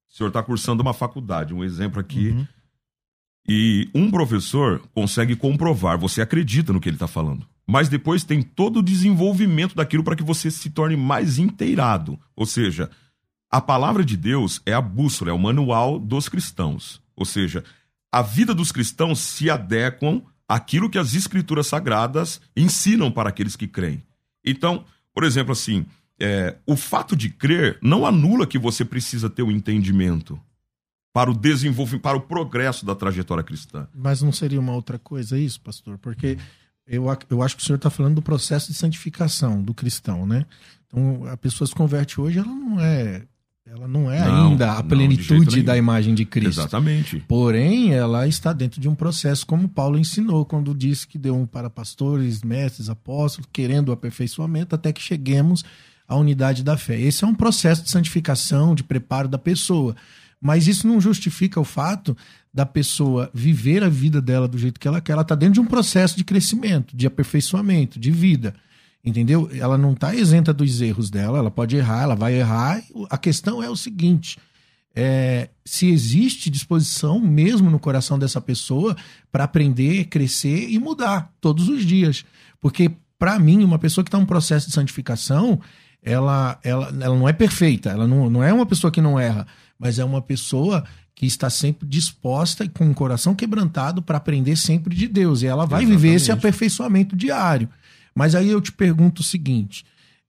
[0.10, 2.48] senhor está cursando uma faculdade, um exemplo aqui, Uhum.
[3.48, 7.46] e um professor consegue comprovar, você acredita no que ele está falando.
[7.66, 12.20] Mas depois tem todo o desenvolvimento daquilo para que você se torne mais inteirado.
[12.36, 12.90] Ou seja,
[13.52, 17.02] a palavra de Deus é a bússola, é o manual dos cristãos.
[17.16, 17.64] Ou seja,
[18.10, 23.68] a vida dos cristãos se adequam àquilo que as escrituras sagradas ensinam para aqueles que
[23.68, 24.02] creem.
[24.44, 25.86] Então, por exemplo, assim,
[26.20, 30.40] é, o fato de crer não anula que você precisa ter o entendimento
[31.14, 33.86] para o desenvolvimento, para o progresso da trajetória cristã.
[33.94, 35.98] Mas não seria uma outra coisa isso, pastor?
[35.98, 36.38] Porque
[36.88, 40.46] eu, eu acho que o senhor está falando do processo de santificação do cristão, né?
[40.88, 43.24] Então, a pessoa se converte hoje, ela não é,
[43.72, 46.60] ela não é Não, ainda a plenitude da imagem de Cristo.
[46.60, 47.24] Exatamente.
[47.26, 51.46] Porém, ela está dentro de um processo, como Paulo ensinou, quando disse que deu um
[51.46, 55.64] para pastores, mestres, apóstolos, querendo o aperfeiçoamento, até que cheguemos
[56.06, 57.00] à unidade da fé.
[57.00, 59.96] Esse é um processo de santificação, de preparo da pessoa.
[60.42, 62.18] Mas isso não justifica o fato
[62.54, 65.14] da pessoa viver a vida dela do jeito que ela quer.
[65.14, 68.54] Ela está dentro de um processo de crescimento, de aperfeiçoamento, de vida.
[69.04, 69.50] Entendeu?
[69.54, 72.84] Ela não está isenta dos erros dela, ela pode errar, ela vai errar.
[73.10, 74.38] A questão é o seguinte:
[74.96, 78.96] é, se existe disposição mesmo no coração dessa pessoa
[79.32, 82.24] para aprender, crescer e mudar todos os dias.
[82.60, 85.60] Porque, para mim, uma pessoa que está em um processo de santificação,
[86.04, 89.48] ela, ela, ela não é perfeita, ela não, não é uma pessoa que não erra,
[89.80, 90.84] mas é uma pessoa
[91.16, 95.42] que está sempre disposta e com o coração quebrantado para aprender sempre de Deus.
[95.42, 96.02] E ela vai Exatamente.
[96.02, 97.70] viver esse aperfeiçoamento diário.
[98.14, 99.86] Mas aí eu te pergunto o seguinte: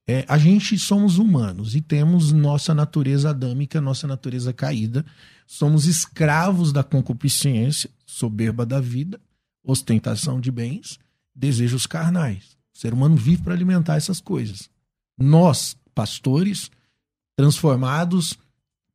[0.07, 5.05] é, a gente somos humanos e temos nossa natureza adâmica, nossa natureza caída.
[5.47, 9.19] Somos escravos da concupiscência, soberba da vida,
[9.63, 10.99] ostentação de bens,
[11.33, 12.57] desejos carnais.
[12.73, 14.69] O ser humano vive para alimentar essas coisas.
[15.17, 16.69] Nós, pastores,
[17.35, 18.37] transformados,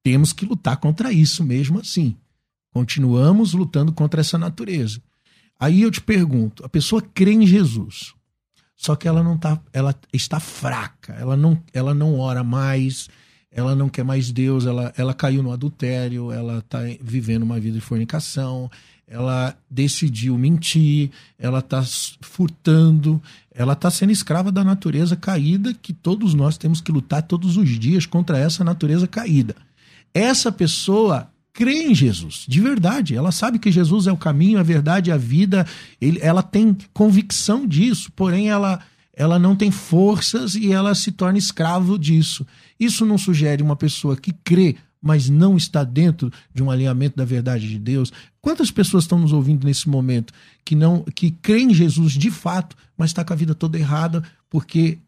[0.02, 2.16] temos que lutar contra isso mesmo assim.
[2.70, 5.02] Continuamos lutando contra essa natureza.
[5.58, 8.14] Aí eu te pergunto, a pessoa crê em Jesus,
[8.78, 13.08] só que ela não tá, ela está fraca, ela não, ela não ora mais,
[13.50, 17.76] ela não quer mais Deus, ela, ela caiu no adultério, ela está vivendo uma vida
[17.76, 18.70] de fornicação,
[19.04, 21.82] ela decidiu mentir, ela está
[22.20, 23.20] furtando,
[23.52, 27.68] ela está sendo escrava da natureza caída que todos nós temos que lutar todos os
[27.80, 29.56] dias contra essa natureza caída.
[30.14, 31.28] Essa pessoa
[31.58, 33.16] crê em Jesus, de verdade.
[33.16, 35.66] Ela sabe que Jesus é o caminho, a verdade, a vida.
[36.00, 38.78] Ele, ela tem convicção disso, porém ela,
[39.12, 42.46] ela não tem forças e ela se torna escravo disso.
[42.78, 47.24] Isso não sugere uma pessoa que crê, mas não está dentro de um alinhamento da
[47.24, 48.12] verdade de Deus.
[48.40, 50.32] Quantas pessoas estão nos ouvindo nesse momento
[50.64, 54.22] que não que creem em Jesus de fato, mas está com a vida toda errada
[54.48, 54.98] porque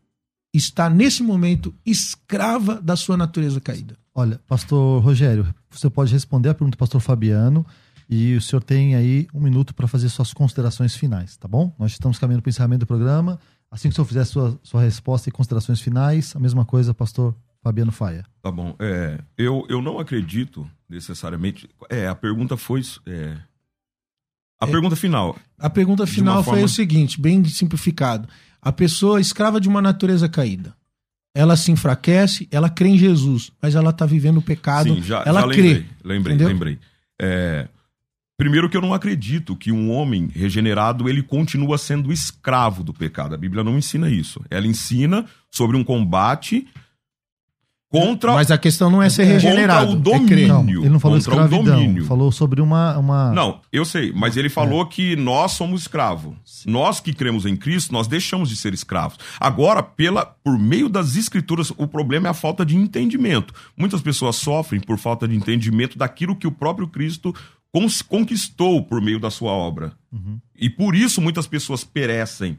[0.53, 4.00] está nesse momento escrava da sua natureza caída?
[4.21, 7.65] Olha, pastor Rogério, você pode responder a pergunta do pastor Fabiano
[8.07, 11.75] e o senhor tem aí um minuto para fazer suas considerações finais, tá bom?
[11.79, 13.39] Nós estamos caminhando para o encerramento do programa.
[13.71, 17.35] Assim que o senhor fizer sua, sua resposta e considerações finais, a mesma coisa, pastor
[17.63, 18.27] Fabiano Faia.
[18.43, 18.75] Tá bom.
[18.79, 21.67] É, eu, eu não acredito necessariamente.
[21.89, 22.83] É, a pergunta foi.
[23.07, 23.39] É,
[24.61, 24.71] a É.
[24.71, 25.35] pergunta final.
[25.59, 28.29] A pergunta final foi forma- o seguinte, bem simplificado.
[28.61, 30.75] A pessoa escrava de uma natureza caída.
[31.35, 34.95] Ela se enfraquece, ela crê em Jesus, mas ela está vivendo o pecado.
[34.95, 35.63] Sim, já, ela já crê.
[35.63, 35.87] lembrei.
[36.05, 36.49] Lembrei, entendeu?
[36.49, 36.79] lembrei.
[37.21, 37.69] É,
[38.37, 43.35] primeiro que eu não acredito que um homem regenerado ele continua sendo escravo do pecado.
[43.35, 44.41] A Bíblia não ensina isso.
[44.51, 46.67] Ela ensina sobre um combate
[47.91, 49.91] contra Mas a questão não é ser Contra regenerado.
[49.91, 50.27] o é domínio.
[50.29, 50.49] crer.
[50.49, 52.05] Não, ele não falou contra o escravidão, domínio.
[52.05, 53.33] falou sobre uma, uma...
[53.33, 54.51] Não, eu sei, mas ele É.
[54.51, 56.35] falou que nós somos escravos.
[56.67, 59.19] Nós que cremos em Cristo, nós deixamos de ser escravos.
[59.41, 63.53] Agora, pela por meio das escrituras, o problema é a falta de entendimento.
[63.77, 67.35] Muitas pessoas sofrem por falta de entendimento daquilo que o próprio Cristo
[68.09, 69.93] conquistou por meio da sua obra.
[70.13, 70.39] Uhum.
[70.59, 72.59] E por isso muitas pessoas perecem.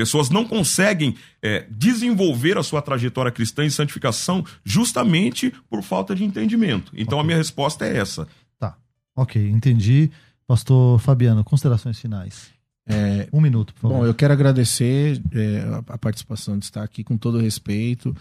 [0.00, 6.24] Pessoas não conseguem é, desenvolver a sua trajetória cristã em santificação justamente por falta de
[6.24, 6.90] entendimento.
[6.96, 8.26] Então a minha resposta é essa.
[8.58, 8.78] Tá,
[9.14, 10.10] ok, entendi.
[10.46, 12.48] Pastor Fabiano, considerações finais.
[12.88, 13.98] É, Um minuto, por favor.
[13.98, 18.16] Bom, eu quero agradecer é, a, a participação de estar aqui com todo respeito.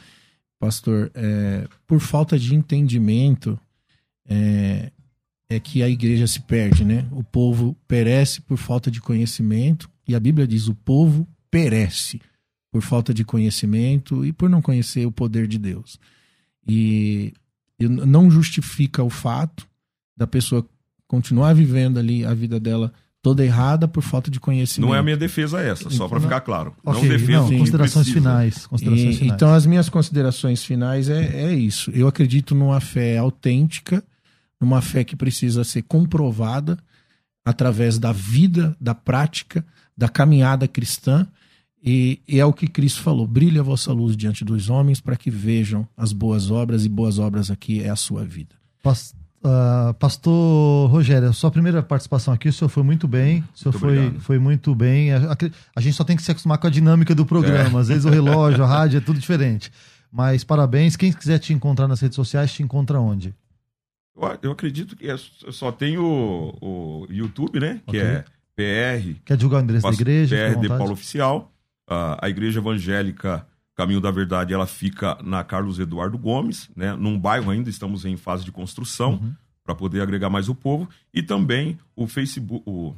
[0.60, 3.58] Pastor, é, por falta de entendimento,
[4.28, 4.92] é,
[5.50, 7.08] é que a igreja se perde, né?
[7.14, 12.22] O povo perece por falta de conhecimento, e a Bíblia diz: o povo perece
[12.72, 16.00] por falta de conhecimento e por não conhecer o poder de Deus.
[16.68, 17.34] E,
[17.80, 19.68] não justifica o fato
[20.16, 20.68] da pessoa
[21.08, 24.88] continuar vivendo ali a vida dela toda errada por falta de conhecimento.
[24.89, 26.74] Não é a minha defesa essa, só para Não- ficar claro.
[26.86, 28.14] ok, não defendo não, considerações precisa.
[28.30, 28.68] finais.
[28.68, 29.36] Considerações E- finais.
[29.36, 31.89] Então, as minhas considerações finais é, é isso.
[31.91, 34.04] Eu acredito numa fé autêntica,
[34.62, 36.78] numa fé que precisa ser comprovada
[37.45, 39.66] através da vida, da prática,
[40.00, 41.28] da caminhada cristã.
[41.84, 45.16] E, e é o que Cristo falou: brilhe a vossa luz diante dos homens para
[45.16, 48.56] que vejam as boas obras, e boas obras aqui é a sua vida.
[48.84, 53.43] Pas- ah, Pastor Rogério, sua primeira participação aqui, o senhor foi muito bem.
[53.56, 54.22] O senhor Muito foi, obrigado.
[54.22, 55.14] foi muito bem.
[55.14, 55.38] A, a-
[55.76, 57.80] a gente só tem que se acostumar com a dinâmica do programa.
[57.80, 59.72] Às vezes o relógio, a rádio, é tudo diferente.
[60.12, 60.95] Mas parabéns.
[60.97, 63.34] Quem quiser te encontrar nas redes sociais, te encontra onde?
[64.18, 65.16] Eu, eu acredito que é-
[65.52, 67.80] só tem o, o YouTube, né?
[67.88, 68.02] Que Ok.
[68.02, 68.26] é
[68.60, 70.36] PR, Quer divulgar o endereço da igreja?
[70.53, 70.68] PR de.
[70.68, 71.51] Paulo Oficial.
[71.88, 73.45] Ah, a Igreja Evangélica
[73.76, 76.93] Caminho da Verdade, ela fica na Carlos Eduardo Gomes, né?
[76.95, 79.34] Num bairro ainda, estamos em fase de construção Uhum.
[79.64, 80.89] para poder agregar mais o povo.
[81.14, 82.93] E também o Facebook, o,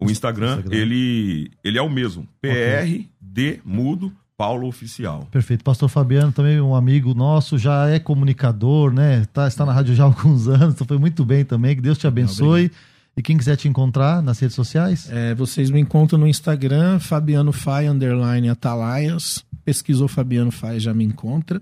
[0.00, 0.76] o Instagram, Instagram.
[0.76, 2.28] Ele, ele é o mesmo.
[2.40, 5.26] PR de Mudo Paulo Oficial.
[5.32, 5.64] Perfeito.
[5.64, 9.24] Pastor Fabiano, também um amigo nosso, já é comunicador, né?
[9.32, 11.74] Tá, está na rádio já há alguns anos, então foi muito bem também.
[11.74, 12.70] Que Deus te abençoe.
[13.16, 17.50] E quem quiser te encontrar nas redes sociais, É, vocês me encontram no Instagram, Fabiano
[17.50, 19.42] Faia, underline Atalaias.
[19.64, 21.60] Pesquisou Fabiano Faia, já me encontra.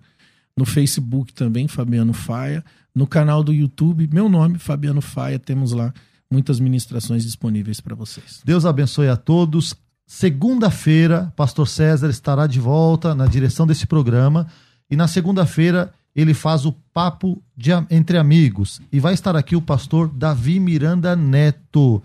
[0.56, 2.64] No Facebook também, Fabiano Faia.
[2.94, 5.38] No canal do YouTube, meu nome, Fabiano Faia.
[5.38, 5.92] Temos lá
[6.30, 8.40] muitas ministrações disponíveis para vocês.
[8.44, 9.74] Deus abençoe a todos.
[10.06, 14.46] Segunda-feira, Pastor César estará de volta na direção desse programa.
[14.90, 18.80] E na segunda-feira ele faz o papo de, entre amigos.
[18.92, 22.02] E vai estar aqui o pastor Davi Miranda Neto.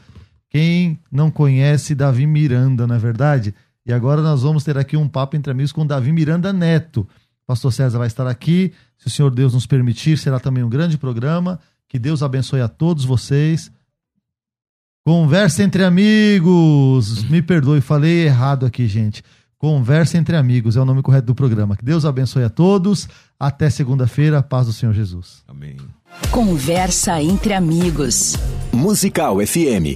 [0.49, 3.53] Quem não conhece Davi Miranda, não é verdade?
[3.85, 7.07] E agora nós vamos ter aqui um papo entre amigos com Davi Miranda Neto.
[7.45, 8.73] Pastor César vai estar aqui.
[8.97, 11.59] Se o Senhor Deus nos permitir, será também um grande programa.
[11.87, 13.71] Que Deus abençoe a todos vocês.
[15.03, 17.23] Conversa entre amigos.
[17.23, 19.23] Me perdoe, falei errado aqui, gente.
[19.57, 21.75] Conversa entre amigos é o nome correto do programa.
[21.75, 23.09] Que Deus abençoe a todos.
[23.39, 24.43] Até segunda-feira.
[24.43, 25.43] Paz do Senhor Jesus.
[25.47, 25.77] Amém.
[26.29, 28.35] Conversa entre amigos.
[28.73, 29.95] Musical FM.